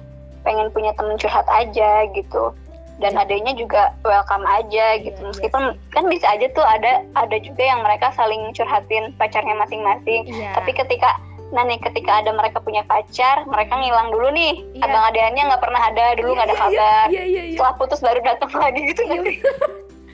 pengen 0.44 0.70
punya 0.72 0.92
temen 0.96 1.16
curhat 1.18 1.48
aja 1.50 2.08
gitu 2.12 2.54
dan 3.02 3.18
ya. 3.18 3.26
adanya 3.26 3.54
juga 3.58 3.96
welcome 4.06 4.46
aja 4.46 5.02
gitu 5.02 5.18
ya, 5.18 5.28
meskipun 5.34 5.64
ya. 5.74 5.92
kan 5.96 6.04
bisa 6.12 6.26
aja 6.30 6.46
tuh 6.54 6.62
ada 6.62 7.02
ada 7.18 7.38
juga 7.42 7.64
yang 7.64 7.82
mereka 7.82 8.14
saling 8.14 8.54
curhatin 8.54 9.16
pacarnya 9.18 9.56
masing-masing 9.58 10.30
ya. 10.30 10.54
tapi 10.54 10.78
ketika 10.78 11.18
nah 11.54 11.62
nih 11.62 11.78
ketika 11.78 12.22
ada 12.22 12.34
mereka 12.34 12.58
punya 12.62 12.82
pacar 12.90 13.46
mereka 13.46 13.78
ngilang 13.78 14.10
dulu 14.10 14.30
nih 14.34 14.62
ya. 14.78 14.90
abang 14.90 15.06
adeannya 15.10 15.44
nggak 15.54 15.62
pernah 15.62 15.82
ada 15.86 16.06
dulu 16.18 16.32
nggak 16.34 16.50
ya, 16.50 16.54
ada 16.54 16.58
kabar 16.58 17.06
ya, 17.10 17.22
ya, 17.22 17.24
ya, 17.26 17.42
ya. 17.46 17.52
setelah 17.58 17.74
putus 17.78 18.00
baru 18.02 18.20
datang 18.26 18.52
lagi 18.58 18.82
gitu 18.94 19.02
ya. 19.06 19.22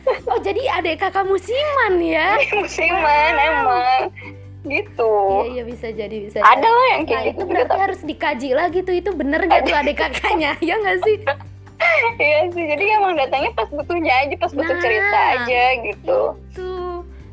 Oh 0.08 0.40
jadi 0.40 0.62
adik 0.80 1.02
kakak 1.02 1.26
musiman 1.28 2.00
ya? 2.00 2.38
Musiman 2.58 3.34
wow. 3.36 3.50
emang. 3.50 4.02
Gitu. 4.60 5.14
Iya 5.16 5.46
iya 5.56 5.64
bisa 5.64 5.88
jadi 5.96 6.18
bisa 6.20 6.44
ada 6.44 6.68
lah 6.68 6.88
yang 7.00 7.04
kayak 7.08 7.16
nah, 7.16 7.28
gitu. 7.32 7.40
itu 7.40 7.44
berarti 7.48 7.72
gitu. 7.72 7.84
harus 7.84 8.00
dikaji 8.04 8.50
lagi 8.52 8.80
tuh. 8.84 8.96
Itu 8.96 9.12
bener 9.16 9.40
gak 9.48 9.62
tuh 9.66 9.76
adik 9.76 9.98
kakaknya? 9.98 10.52
Ya 10.68 10.76
nggak 10.80 11.00
sih? 11.08 11.18
Iya 12.20 12.52
sih. 12.52 12.66
Jadi 12.68 12.84
emang 12.92 13.16
datangnya 13.16 13.56
pas 13.56 13.72
butuhnya 13.72 14.12
aja 14.12 14.36
pas 14.36 14.52
butuh 14.52 14.76
nah, 14.76 14.84
cerita 14.84 15.20
aja 15.40 15.64
gitu. 15.80 16.20
itu. 16.36 16.72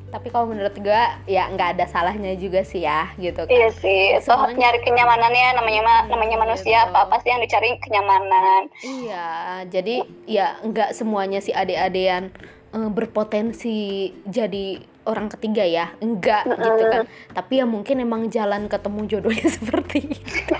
Tapi 0.07 0.31
kalau 0.31 0.47
menurut 0.55 0.73
gue 0.79 1.03
ya 1.27 1.51
nggak 1.51 1.77
ada 1.77 1.85
salahnya 1.91 2.39
juga 2.39 2.63
sih 2.63 2.87
ya 2.87 3.11
gitu 3.19 3.43
kan. 3.43 3.51
iya 3.51 3.69
sih. 3.75 4.15
So 4.23 4.39
nyari 4.55 4.79
kenyamanannya 4.87 5.59
namanya 5.59 5.83
hmm, 5.83 6.15
namanya 6.15 6.37
manusia 6.47 6.87
apa 6.87 7.11
apa 7.11 7.19
sih 7.21 7.35
yang 7.35 7.43
dicari 7.43 7.75
kenyamanan 7.83 8.71
iya 8.87 9.29
jadi 9.67 10.07
ya 10.31 10.57
nggak 10.63 10.95
semuanya 10.95 11.43
sih 11.43 11.53
ade-adean 11.53 12.31
uh, 12.75 12.91
berpotensi 12.91 14.11
jadi 14.27 14.81
orang 15.07 15.31
ketiga 15.31 15.63
ya 15.63 15.95
enggak 16.03 16.43
mm 16.47 16.53
-hmm. 16.53 16.65
gitu 16.67 16.83
kan 16.91 17.03
tapi 17.31 17.53
ya 17.63 17.67
mungkin 17.69 18.03
emang 18.03 18.27
jalan 18.27 18.67
ketemu 18.67 19.01
jodohnya 19.07 19.49
seperti 19.59 19.99
itu 20.19 20.55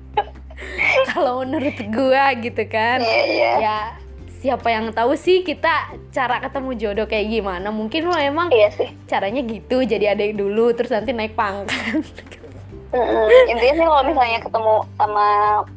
kalau 1.14 1.44
menurut 1.44 1.78
gue 1.78 2.24
gitu 2.42 2.62
kan 2.66 2.98
yeah, 3.04 3.24
yeah. 3.26 3.56
ya 3.60 3.78
siapa 4.36 4.68
yang 4.68 4.92
tahu 4.92 5.16
sih 5.16 5.42
kita 5.42 5.96
cara 6.12 6.38
ketemu 6.38 6.70
jodoh 6.76 7.06
kayak 7.08 7.26
gimana 7.32 7.72
mungkin 7.72 8.06
lo 8.06 8.14
emang 8.14 8.52
iya 8.52 8.68
sih. 8.70 8.92
caranya 9.08 9.42
gitu 9.42 9.82
jadi 9.82 10.12
adik 10.12 10.36
dulu 10.36 10.70
terus 10.76 10.92
nanti 10.92 11.10
naik 11.10 11.34
pangkat 11.34 12.04
Mm-hmm. 12.86 13.50
intinya 13.50 13.74
sih 13.74 13.86
kalau 13.90 14.04
misalnya 14.06 14.38
ketemu 14.46 14.74
sama 14.94 15.26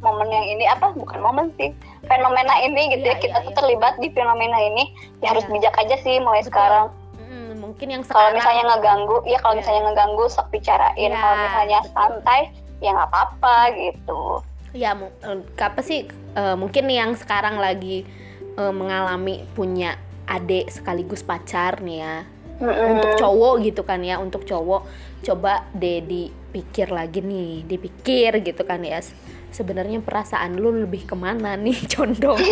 momen 0.06 0.30
yang 0.30 0.46
ini 0.46 0.66
apa 0.70 0.94
bukan 0.94 1.20
momen 1.20 1.50
sih 1.58 1.74
fenomena 2.10 2.56
ini 2.66 2.98
gitu 2.98 3.06
yeah, 3.06 3.16
ya 3.16 3.22
kita 3.22 3.38
yeah, 3.38 3.46
tuh 3.46 3.52
yeah. 3.54 3.60
terlibat 3.62 3.94
di 4.02 4.10
fenomena 4.12 4.58
ini 4.58 4.84
ya 5.22 5.32
harus 5.32 5.46
yeah. 5.46 5.54
bijak 5.54 5.76
aja 5.78 5.96
sih 6.02 6.18
mulai 6.20 6.42
Betul. 6.42 6.50
sekarang 6.52 6.86
mm, 7.30 7.52
mungkin 7.62 7.88
yang 7.94 8.04
kalau 8.04 8.30
misalnya 8.34 8.64
ngeganggu 8.74 9.18
ya 9.30 9.38
kalau 9.40 9.54
yeah. 9.54 9.62
misalnya 9.62 9.82
ngeganggu 9.88 10.24
sok 10.28 10.48
bicarain 10.50 11.12
yeah. 11.14 11.22
kalau 11.22 11.36
misalnya 11.38 11.80
santai 11.94 12.42
ya 12.82 12.90
nggak 12.96 13.10
apa-apa 13.14 13.56
gitu 13.78 14.22
ya 14.74 14.94
apa 15.58 15.82
sih 15.82 16.06
uh, 16.38 16.54
mungkin 16.58 16.86
yang 16.90 17.14
sekarang 17.18 17.58
lagi 17.58 18.06
uh, 18.58 18.74
mengalami 18.74 19.46
punya 19.58 19.98
adik 20.30 20.70
sekaligus 20.70 21.26
pacar 21.26 21.82
nih 21.82 22.06
ya 22.06 22.16
mm-hmm. 22.62 22.88
untuk 22.94 23.12
cowok 23.18 23.54
gitu 23.66 23.82
kan 23.82 24.02
ya 24.06 24.22
untuk 24.22 24.46
cowok 24.46 24.86
coba 25.26 25.66
deh 25.74 26.06
dipikir 26.50 26.90
lagi 26.90 27.22
nih 27.22 27.62
dipikir 27.70 28.42
gitu 28.42 28.66
kan 28.66 28.82
ya. 28.82 28.98
Sebenarnya 29.54 30.02
perasaan 30.02 30.58
lu 30.58 30.74
lebih 30.74 31.06
ke 31.06 31.14
mana 31.14 31.54
nih 31.54 31.78
condong 31.94 32.42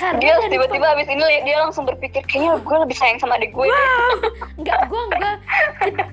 karena 0.00 0.20
dia 0.20 0.34
tiba-tiba 0.50 0.86
habis 0.94 1.08
ini 1.08 1.22
dia 1.44 1.56
langsung 1.62 1.84
berpikir 1.86 2.22
kayaknya 2.26 2.60
gue 2.60 2.78
lebih 2.84 2.96
sayang 2.96 3.18
sama 3.20 3.36
adik 3.38 3.52
gue 3.52 3.66
wow. 3.66 4.12
enggak 4.60 4.80
gue 4.88 5.02
enggak 5.12 5.36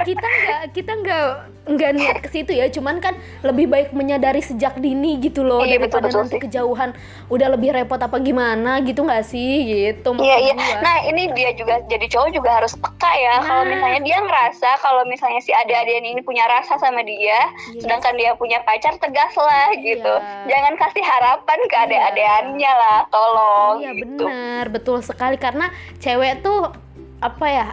kita 0.08 0.28
enggak 0.28 0.64
kita 0.74 0.92
enggak 0.92 1.28
enggak 1.62 1.92
niat 1.94 2.18
ke 2.26 2.30
situ 2.34 2.52
ya 2.58 2.66
cuman 2.74 2.98
kan 2.98 3.14
lebih 3.46 3.70
baik 3.70 3.94
menyadari 3.94 4.42
sejak 4.42 4.82
dini 4.82 5.22
gitu 5.22 5.46
loh 5.46 5.62
iya, 5.62 5.78
daripada 5.78 6.02
betul, 6.02 6.02
betul 6.02 6.20
nanti 6.26 6.36
sih. 6.38 6.42
kejauhan 6.50 6.90
udah 7.30 7.48
lebih 7.54 7.70
repot 7.70 8.02
apa 8.02 8.18
gimana 8.18 8.82
gitu 8.82 9.06
nggak 9.06 9.24
sih 9.24 9.54
gitu 9.70 10.18
iya 10.18 10.38
iya 10.42 10.54
gua. 10.58 10.82
nah 10.82 10.98
ini 11.06 11.30
dia 11.38 11.54
juga 11.54 11.86
jadi 11.86 12.06
cowok 12.10 12.30
juga 12.34 12.50
harus 12.58 12.74
peka 12.74 13.12
ya 13.14 13.36
nah. 13.38 13.46
kalau 13.46 13.64
misalnya 13.70 14.02
dia 14.02 14.18
ngerasa 14.26 14.70
kalau 14.82 15.04
misalnya 15.06 15.42
si 15.46 15.54
adik-adik 15.54 16.02
ini 16.02 16.22
punya 16.26 16.50
rasa 16.50 16.82
sama 16.82 17.06
dia 17.06 17.22
iya. 17.30 17.38
sedangkan 17.78 18.14
dia 18.18 18.34
punya 18.34 18.58
pacar 18.66 18.98
tegas 18.98 19.34
lah 19.38 19.70
iya. 19.78 19.82
gitu 19.86 20.14
jangan 20.50 20.74
kasih 20.82 21.06
harapan 21.06 21.60
ke 21.70 21.76
iya. 21.78 21.86
adik-adikannya 21.86 22.72
lah 22.74 23.00
tolong 23.14 23.61
iya 23.82 23.92
gitu. 23.96 24.24
benar 24.24 24.66
betul 24.70 24.98
sekali 25.02 25.38
karena 25.38 25.70
cewek 26.00 26.42
tuh 26.46 26.74
apa 27.22 27.46
ya 27.48 27.68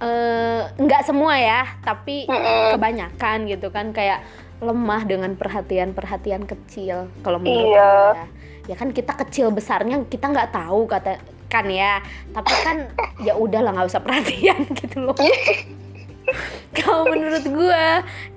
Eh, 0.00 0.62
nggak 0.80 1.02
uh, 1.04 1.06
semua 1.12 1.36
ya 1.36 1.76
tapi 1.84 2.24
mm 2.24 2.32
-mm. 2.32 2.72
kebanyakan 2.72 3.44
gitu 3.52 3.68
kan 3.68 3.92
kayak 3.92 4.24
lemah 4.64 5.04
dengan 5.04 5.36
perhatian-perhatian 5.36 6.48
kecil 6.48 7.12
kalau 7.20 7.36
menurut 7.36 7.76
iya. 7.76 8.16
ya 8.16 8.24
ya 8.72 8.74
kan 8.80 8.96
kita 8.96 9.12
kecil 9.12 9.52
besarnya 9.52 10.00
kita 10.08 10.32
nggak 10.32 10.56
tahu 10.56 10.88
kata 10.88 11.20
kan 11.52 11.68
ya 11.68 12.00
tapi 12.32 12.48
kan 12.64 12.88
ya 13.20 13.36
udahlah 13.36 13.76
nggak 13.76 13.92
usah 13.92 14.00
perhatian 14.00 14.64
gitu 14.80 15.04
loh 15.04 15.16
kalau 16.78 17.02
menurut 17.10 17.42
gue 17.42 17.84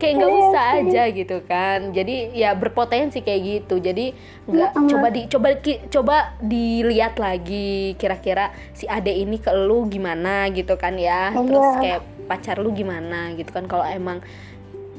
kayak 0.01 0.13
nggak 0.17 0.31
iya 0.33 0.41
usah 0.41 0.65
aja 0.81 1.03
gitu 1.13 1.37
kan. 1.45 1.79
Jadi 1.93 2.33
ya 2.33 2.57
berpotensi 2.57 3.21
kayak 3.21 3.41
gitu. 3.45 3.77
Jadi 3.77 4.13
nggak 4.49 4.71
mm 4.73 4.89
coba 4.89 5.07
di 5.13 5.21
coba 5.29 5.49
coba 5.89 6.17
dilihat 6.41 7.21
lagi 7.21 7.93
kira-kira 8.01 8.49
si 8.73 8.89
ade 8.89 9.13
ini 9.13 9.37
ke 9.37 9.53
lu 9.53 9.85
gimana 9.85 10.49
gitu 10.49 10.73
kan 10.81 10.97
ya. 10.97 11.29
Iya. 11.29 11.45
terus 11.45 11.69
kayak 11.77 12.01
pacar 12.25 12.57
lu 12.57 12.73
gimana 12.73 13.37
gitu 13.37 13.53
kan. 13.53 13.69
Kalau 13.69 13.85
emang 13.85 14.25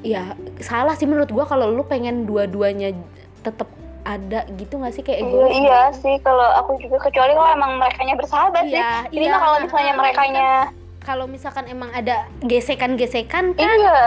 ya 0.07 0.39
salah 0.63 0.95
sih 0.95 1.11
menurut 1.11 1.31
gue 1.31 1.45
kalau 1.45 1.75
lu 1.75 1.83
pengen 1.83 2.31
dua-duanya 2.31 2.95
tetap 3.43 3.67
ada 4.07 4.47
gitu 4.55 4.79
gak 4.79 4.95
sih? 4.95 5.03
Kayak 5.03 5.27
gue 5.27 5.49
iya 5.59 5.91
sih. 5.91 6.23
Kalau 6.23 6.55
aku 6.63 6.79
juga 6.79 7.03
kecuali 7.03 7.35
kalau 7.35 7.51
emang 7.51 7.83
mereka 7.83 7.99
bersahabat 8.15 8.63
iya, 8.71 9.09
sih 9.11 9.19
ini 9.19 9.27
iya, 9.27 9.43
kalau 9.43 9.59
misalnya 9.59 9.95
mereka 9.99 10.23
kalau 11.05 11.29
misalkan 11.29 11.69
emang 11.69 11.93
ada 11.93 12.27
gesekan-gesekan 12.43 13.53
kan? 13.55 13.69
Iya. 13.69 14.03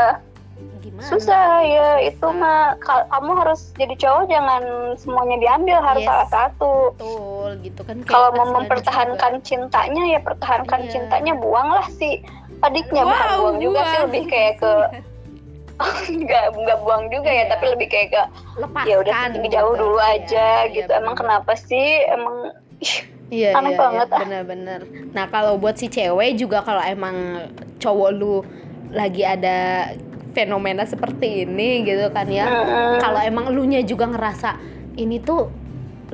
Gimana? 0.81 1.05
Susah 1.05 1.61
ya 1.61 1.89
itu 2.01 2.27
mah. 2.33 2.75
Kamu 2.81 3.31
harus 3.45 3.71
jadi 3.77 3.93
cowok 3.93 4.23
jangan 4.27 4.63
semuanya 4.97 5.37
diambil 5.37 5.77
harus 5.79 6.03
yes. 6.03 6.09
salah 6.09 6.29
satu. 6.33 6.73
Betul 6.97 7.49
gitu 7.61 7.81
kan. 7.85 7.97
Kalau 8.03 8.29
mau 8.33 8.49
mempertahankan 8.57 9.39
juga. 9.39 9.45
cintanya 9.45 10.03
ya 10.17 10.19
pertahankan 10.25 10.89
yeah. 10.89 10.91
cintanya 10.91 11.33
buanglah 11.37 11.85
si 11.93 12.25
adiknya. 12.65 13.05
Wow, 13.05 13.13
bukan 13.13 13.29
buang 13.37 13.57
juga 13.61 13.79
sih 13.85 13.99
lebih 14.09 14.23
kayak 14.25 14.53
ke 14.57 14.73
nggak 16.25 16.45
nggak 16.57 16.77
buang 16.81 17.05
juga 17.13 17.29
ya 17.29 17.45
iya. 17.45 17.51
tapi 17.53 17.65
lebih 17.69 17.87
kayak 17.93 18.09
ke 18.09 18.23
ya 18.89 18.97
udah 18.97 19.29
jauh 19.45 19.73
gitu. 19.77 19.81
dulu 19.85 19.99
aja 20.01 20.65
yeah, 20.65 20.73
gitu. 20.73 20.89
Yeah, 20.89 21.01
emang 21.05 21.13
kenapa 21.13 21.53
sih? 21.53 22.01
Emang 22.09 22.57
Iya, 23.27 23.59
Aneh 23.59 23.75
iya, 23.75 23.79
banget 23.79 24.07
iya, 24.07 24.19
bener-bener. 24.23 24.81
Nah 25.11 25.27
kalau 25.27 25.59
buat 25.59 25.75
si 25.75 25.91
cewek 25.91 26.39
juga 26.39 26.63
kalau 26.63 26.79
emang 26.79 27.47
cowok 27.75 28.09
lu 28.15 28.39
lagi 28.95 29.27
ada 29.27 29.91
fenomena 30.31 30.87
seperti 30.87 31.43
ini 31.43 31.83
gitu 31.83 32.07
kan 32.13 32.29
ya, 32.31 32.47
kalau 33.03 33.19
emang 33.19 33.51
lu 33.51 33.67
nya 33.67 33.83
juga 33.83 34.07
ngerasa 34.07 34.55
ini 34.95 35.19
tuh 35.19 35.51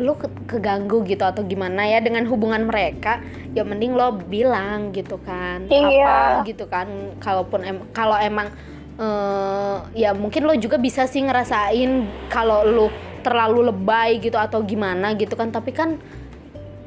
lu 0.02 0.18
ke 0.18 0.26
keganggu 0.50 1.06
gitu 1.06 1.22
atau 1.22 1.46
gimana 1.46 1.86
ya 1.86 2.02
dengan 2.02 2.26
hubungan 2.26 2.66
mereka, 2.66 3.22
ya 3.54 3.62
mending 3.62 3.94
lo 3.94 4.18
bilang 4.18 4.90
gitu 4.90 5.22
kan, 5.22 5.70
iya. 5.70 6.42
apa 6.42 6.50
gitu 6.50 6.66
kan, 6.66 6.90
kalaupun 7.22 7.62
em 7.62 7.78
kalau 7.94 8.18
emang 8.18 8.50
uh, 8.98 9.86
ya 9.94 10.18
mungkin 10.18 10.50
lo 10.50 10.58
juga 10.58 10.82
bisa 10.82 11.06
sih 11.06 11.22
ngerasain 11.22 12.10
kalau 12.34 12.66
lu 12.66 12.88
terlalu 13.22 13.70
lebay 13.70 14.18
gitu 14.18 14.42
atau 14.42 14.66
gimana 14.66 15.14
gitu 15.14 15.38
kan, 15.38 15.54
tapi 15.54 15.70
kan 15.70 16.02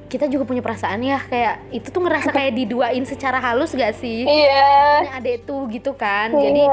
kita 0.07 0.31
juga 0.31 0.47
punya 0.47 0.63
perasaan 0.63 1.03
ya 1.03 1.19
kayak 1.19 1.75
itu 1.75 1.91
tuh 1.91 2.03
ngerasa 2.03 2.31
kayak 2.31 2.55
diduain 2.55 3.05
secara 3.07 3.43
halus 3.43 3.75
gak 3.75 3.95
sih? 3.99 4.23
Iya. 4.23 5.03
Yeah. 5.05 5.19
Adek 5.19 5.47
tuh 5.47 5.67
gitu 5.71 5.93
kan. 5.99 6.31
Iya. 6.33 6.43
Jadi 6.47 6.65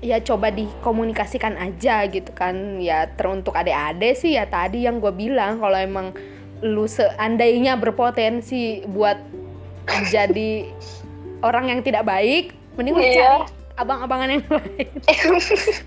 ya 0.00 0.16
coba 0.24 0.48
dikomunikasikan 0.54 1.58
aja 1.58 2.06
gitu 2.06 2.30
kan. 2.32 2.78
Ya 2.78 3.10
teruntuk 3.10 3.58
adik-adik 3.58 4.14
sih 4.16 4.38
ya 4.38 4.46
tadi 4.46 4.86
yang 4.86 5.02
gue 5.02 5.12
bilang 5.12 5.58
kalau 5.58 5.76
emang 5.76 6.14
lu 6.60 6.84
seandainya 6.84 7.76
berpotensi 7.76 8.84
buat 8.84 9.16
jadi 10.12 10.68
orang 11.40 11.72
yang 11.72 11.80
tidak 11.80 12.04
baik, 12.06 12.52
mending 12.76 12.94
lu 12.94 13.02
yeah. 13.02 13.42
cari 13.44 13.59
abang-abangan 13.80 14.28
yang 14.36 14.44
lain. 14.46 14.88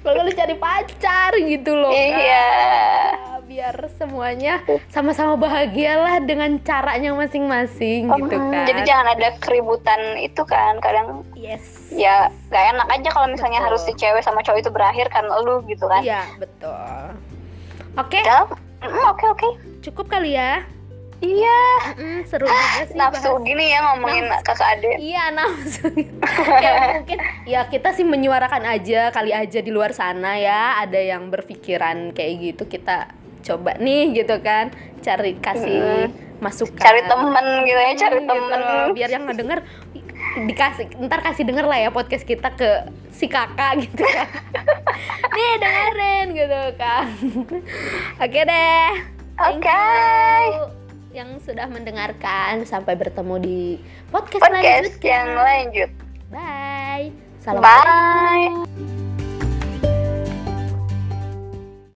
Lu 0.26 0.32
cari 0.34 0.56
pacar 0.58 1.32
gitu 1.38 1.72
loh. 1.78 1.94
Iya. 1.94 2.50
Kan? 2.50 3.34
biar 3.54 3.76
semuanya 4.00 4.64
sama-sama 4.90 5.38
bahagia 5.38 6.00
lah 6.00 6.18
dengan 6.24 6.58
caranya 6.64 7.14
masing-masing 7.14 8.10
oh, 8.10 8.18
gitu 8.18 8.34
kan. 8.40 8.66
Jadi 8.66 8.82
jangan 8.88 9.08
ada 9.14 9.30
keributan 9.38 10.18
itu 10.18 10.42
kan 10.48 10.80
kadang. 10.82 11.22
Yes. 11.38 11.94
Ya 11.94 12.34
gak 12.50 12.66
enak 12.74 12.88
aja 12.90 13.10
kalau 13.14 13.28
misalnya 13.30 13.62
betul. 13.62 13.68
harus 13.70 13.82
si 13.86 13.94
cewek 13.94 14.24
sama 14.26 14.42
cowok 14.42 14.60
itu 14.64 14.72
berakhir 14.74 15.08
kan 15.14 15.28
lu 15.30 15.62
gitu 15.70 15.86
kan. 15.86 16.02
Iya 16.02 16.24
betul. 16.40 16.98
Oke. 18.00 18.20
Okay. 18.20 18.24
Oke 18.26 18.90
oke. 18.90 19.04
Okay, 19.14 19.28
okay. 19.30 19.52
Cukup 19.86 20.10
kali 20.10 20.34
ya. 20.34 20.66
Iya. 21.24 21.64
Mm, 21.96 22.20
seru 22.28 22.46
juga 22.52 22.84
sih. 22.84 22.98
Nafsu 23.00 23.30
bahas. 23.32 23.48
gini 23.48 23.66
ya 23.72 23.80
ngomongin 23.88 24.26
nafsu. 24.28 24.46
kakak 24.52 24.68
adik. 24.76 24.96
Iya 25.00 25.24
nafsu. 25.32 25.86
ya 26.66 26.72
mungkin 27.00 27.18
ya 27.48 27.62
kita 27.72 27.90
sih 27.96 28.04
menyuarakan 28.04 28.64
aja 28.68 29.10
kali 29.16 29.32
aja 29.32 29.60
di 29.64 29.72
luar 29.72 29.96
sana 29.96 30.36
ya 30.36 30.84
ada 30.84 31.00
yang 31.00 31.32
berpikiran 31.32 32.12
kayak 32.12 32.34
gitu 32.54 32.64
kita 32.68 33.08
coba 33.44 33.76
nih 33.78 34.24
gitu 34.24 34.40
kan 34.40 34.72
cari 35.04 35.36
kasih 35.38 36.08
hmm. 36.08 36.40
masukan 36.40 36.80
cari 36.80 37.04
temen 37.04 37.46
gitu 37.68 37.80
ya 37.80 37.94
cari 38.00 38.20
hmm, 38.24 38.30
temen 38.32 38.60
gitu 38.64 38.94
biar 38.96 39.10
yang 39.12 39.24
ngedenger 39.28 39.60
dikasih 40.34 40.86
ntar 41.06 41.20
kasih 41.22 41.44
denger 41.46 41.68
lah 41.68 41.78
ya 41.78 41.90
podcast 41.94 42.26
kita 42.26 42.56
ke 42.56 42.90
si 43.14 43.28
kakak 43.30 43.78
gitu 43.86 44.02
kan 44.02 44.28
nih 45.36 45.52
dengerin 45.60 46.28
gitu 46.34 46.62
kan 46.80 47.06
oke 48.24 48.40
deh 48.48 48.90
oke 49.38 49.60
okay. 49.60 50.83
Yang 51.14 51.38
sudah 51.40 51.70
mendengarkan. 51.70 52.66
Sampai 52.66 52.98
bertemu 52.98 53.36
di 53.40 53.60
podcast, 54.10 54.44
podcast 54.44 54.98
yang 55.06 55.38
lanjut. 55.38 55.90
Bye. 56.34 57.14
Assalamualaikum 57.40 58.66
bye 58.66 59.03